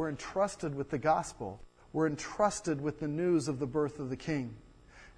We're 0.00 0.08
entrusted 0.08 0.74
with 0.74 0.88
the 0.88 0.96
gospel. 0.96 1.60
We're 1.92 2.06
entrusted 2.06 2.80
with 2.80 3.00
the 3.00 3.06
news 3.06 3.48
of 3.48 3.58
the 3.58 3.66
birth 3.66 3.98
of 3.98 4.08
the 4.08 4.16
King. 4.16 4.54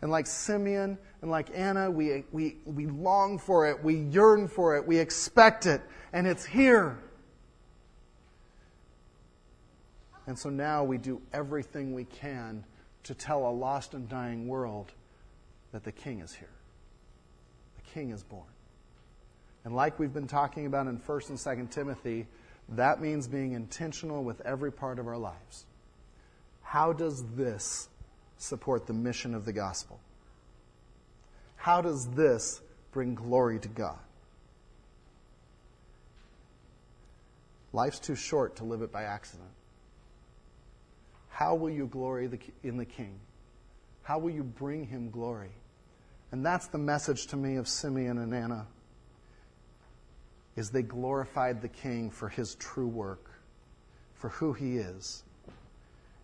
And 0.00 0.10
like 0.10 0.26
Simeon 0.26 0.98
and 1.20 1.30
like 1.30 1.50
Anna, 1.54 1.88
we, 1.88 2.24
we, 2.32 2.56
we 2.64 2.86
long 2.86 3.38
for 3.38 3.68
it, 3.68 3.84
we 3.84 3.94
yearn 3.94 4.48
for 4.48 4.76
it, 4.76 4.84
we 4.84 4.98
expect 4.98 5.66
it, 5.66 5.82
and 6.12 6.26
it's 6.26 6.44
here. 6.44 6.98
And 10.26 10.36
so 10.36 10.50
now 10.50 10.82
we 10.82 10.98
do 10.98 11.22
everything 11.32 11.94
we 11.94 12.02
can 12.02 12.64
to 13.04 13.14
tell 13.14 13.46
a 13.46 13.52
lost 13.52 13.94
and 13.94 14.08
dying 14.08 14.48
world 14.48 14.90
that 15.70 15.84
the 15.84 15.92
King 15.92 16.18
is 16.22 16.34
here. 16.34 16.56
The 17.76 17.82
King 17.92 18.10
is 18.10 18.24
born. 18.24 18.50
And 19.64 19.76
like 19.76 20.00
we've 20.00 20.12
been 20.12 20.26
talking 20.26 20.66
about 20.66 20.88
in 20.88 20.98
1st 20.98 21.28
and 21.28 21.38
2nd 21.38 21.70
Timothy, 21.70 22.26
that 22.68 23.00
means 23.00 23.28
being 23.28 23.52
intentional 23.52 24.24
with 24.24 24.40
every 24.42 24.72
part 24.72 24.98
of 24.98 25.06
our 25.06 25.18
lives. 25.18 25.66
How 26.62 26.92
does 26.92 27.24
this 27.34 27.88
support 28.38 28.86
the 28.86 28.92
mission 28.92 29.34
of 29.34 29.44
the 29.44 29.52
gospel? 29.52 30.00
How 31.56 31.80
does 31.80 32.08
this 32.08 32.60
bring 32.92 33.14
glory 33.14 33.58
to 33.60 33.68
God? 33.68 33.98
Life's 37.72 37.98
too 37.98 38.14
short 38.14 38.56
to 38.56 38.64
live 38.64 38.82
it 38.82 38.92
by 38.92 39.04
accident. 39.04 39.48
How 41.30 41.54
will 41.54 41.70
you 41.70 41.86
glory 41.86 42.28
in 42.62 42.76
the 42.76 42.84
King? 42.84 43.18
How 44.02 44.18
will 44.18 44.30
you 44.30 44.42
bring 44.42 44.86
him 44.86 45.10
glory? 45.10 45.52
And 46.32 46.44
that's 46.44 46.66
the 46.66 46.78
message 46.78 47.26
to 47.28 47.36
me 47.36 47.56
of 47.56 47.68
Simeon 47.68 48.18
and 48.18 48.34
Anna 48.34 48.66
is 50.56 50.70
they 50.70 50.82
glorified 50.82 51.62
the 51.62 51.68
king 51.68 52.10
for 52.10 52.28
his 52.28 52.54
true 52.56 52.88
work, 52.88 53.30
for 54.14 54.28
who 54.28 54.52
he 54.52 54.76
is, 54.76 55.24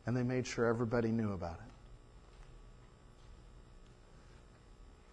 and 0.06 0.16
they 0.16 0.22
made 0.22 0.46
sure 0.46 0.66
everybody 0.66 1.10
knew 1.10 1.32
about 1.32 1.54
it. 1.54 1.60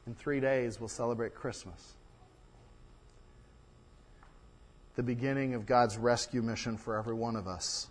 In 0.07 0.15
3 0.15 0.39
days 0.39 0.79
we'll 0.79 0.89
celebrate 0.89 1.33
Christmas. 1.33 1.93
The 4.95 5.03
beginning 5.03 5.53
of 5.55 5.65
God's 5.65 5.97
rescue 5.97 6.41
mission 6.41 6.77
for 6.77 6.97
every 6.97 7.13
one 7.13 7.35
of 7.35 7.47
us 7.47 7.87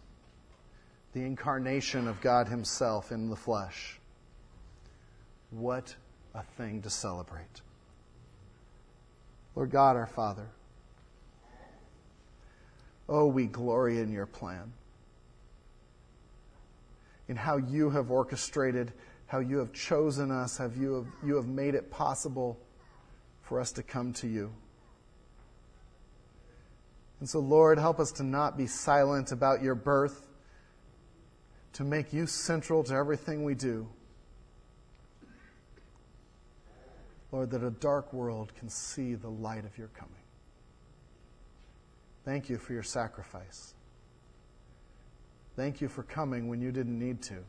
the 1.15 1.23
incarnation 1.23 2.09
of 2.09 2.21
God 2.21 2.49
Himself 2.49 3.13
in 3.13 3.31
the 3.31 3.37
flesh. 3.37 4.01
What 5.51 5.95
a 6.35 6.43
thing 6.43 6.83
to 6.83 6.91
celebrate. 6.91 7.61
Lord 9.55 9.71
God, 9.71 9.95
our 9.95 10.09
Father, 10.09 10.49
oh, 13.09 13.27
we 13.27 13.47
glory 13.47 14.01
in 14.01 14.11
your 14.11 14.27
plan, 14.27 14.73
in 17.29 17.37
how 17.37 17.57
you 17.57 17.91
have 17.91 18.11
orchestrated, 18.11 18.93
how 19.27 19.39
you 19.39 19.59
have 19.59 19.73
chosen 19.73 20.31
us, 20.31 20.59
how 20.59 20.71
you 20.79 20.95
have, 20.95 21.07
you 21.25 21.37
have 21.37 21.47
made 21.47 21.75
it 21.75 21.91
possible 21.91 22.59
for 23.43 23.61
us 23.61 23.73
to 23.73 23.83
come 23.83 24.13
to 24.15 24.27
you. 24.27 24.53
And 27.21 27.29
so, 27.29 27.39
Lord, 27.39 27.79
help 27.79 28.01
us 28.01 28.13
to 28.13 28.23
not 28.23 28.57
be 28.57 28.67
silent 28.67 29.33
about 29.33 29.63
your 29.63 29.75
birth 29.75 30.27
to 31.75 31.85
make 31.85 32.13
you 32.13 32.27
central 32.27 32.85
to 32.85 32.95
everything 32.95 33.45
we 33.45 33.55
do. 33.55 33.89
Lord, 37.33 37.51
that 37.51 37.65
a 37.65 37.71
dark 37.71 38.13
world 38.13 38.53
can 38.55 38.69
see 38.69 39.15
the 39.15 39.29
light 39.29 39.65
of 39.65 39.77
your 39.77 39.89
coming. 39.89 40.24
Thank 42.25 42.49
you 42.49 42.59
for 42.59 42.73
your 42.73 42.83
sacrifice. 42.83 43.75
Thank 45.57 45.81
you 45.81 45.89
for 45.89 46.03
coming 46.03 46.49
when 46.49 46.61
you 46.61 46.73
didn't 46.73 46.99
need 46.99 47.23
to, 47.23 47.45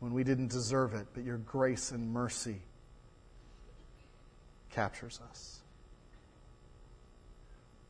when 0.00 0.14
we 0.14 0.24
didn't 0.24 0.48
deserve 0.48 0.94
it, 0.94 1.06
but 1.12 1.24
your 1.24 1.38
grace 1.38 1.90
and 1.90 2.12
mercy 2.12 2.62
captures 4.70 5.20
us. 5.30 5.60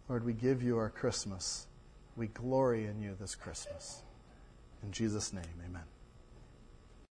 Lord, 0.08 0.24
we 0.24 0.32
give 0.32 0.62
you 0.62 0.76
our 0.76 0.90
Christmas. 0.90 1.66
We 2.16 2.26
glory 2.28 2.86
in 2.86 3.00
you 3.00 3.16
this 3.18 3.34
Christmas. 3.34 4.02
In 4.82 4.92
Jesus' 4.92 5.32
name, 5.32 5.44
amen. 5.66 5.93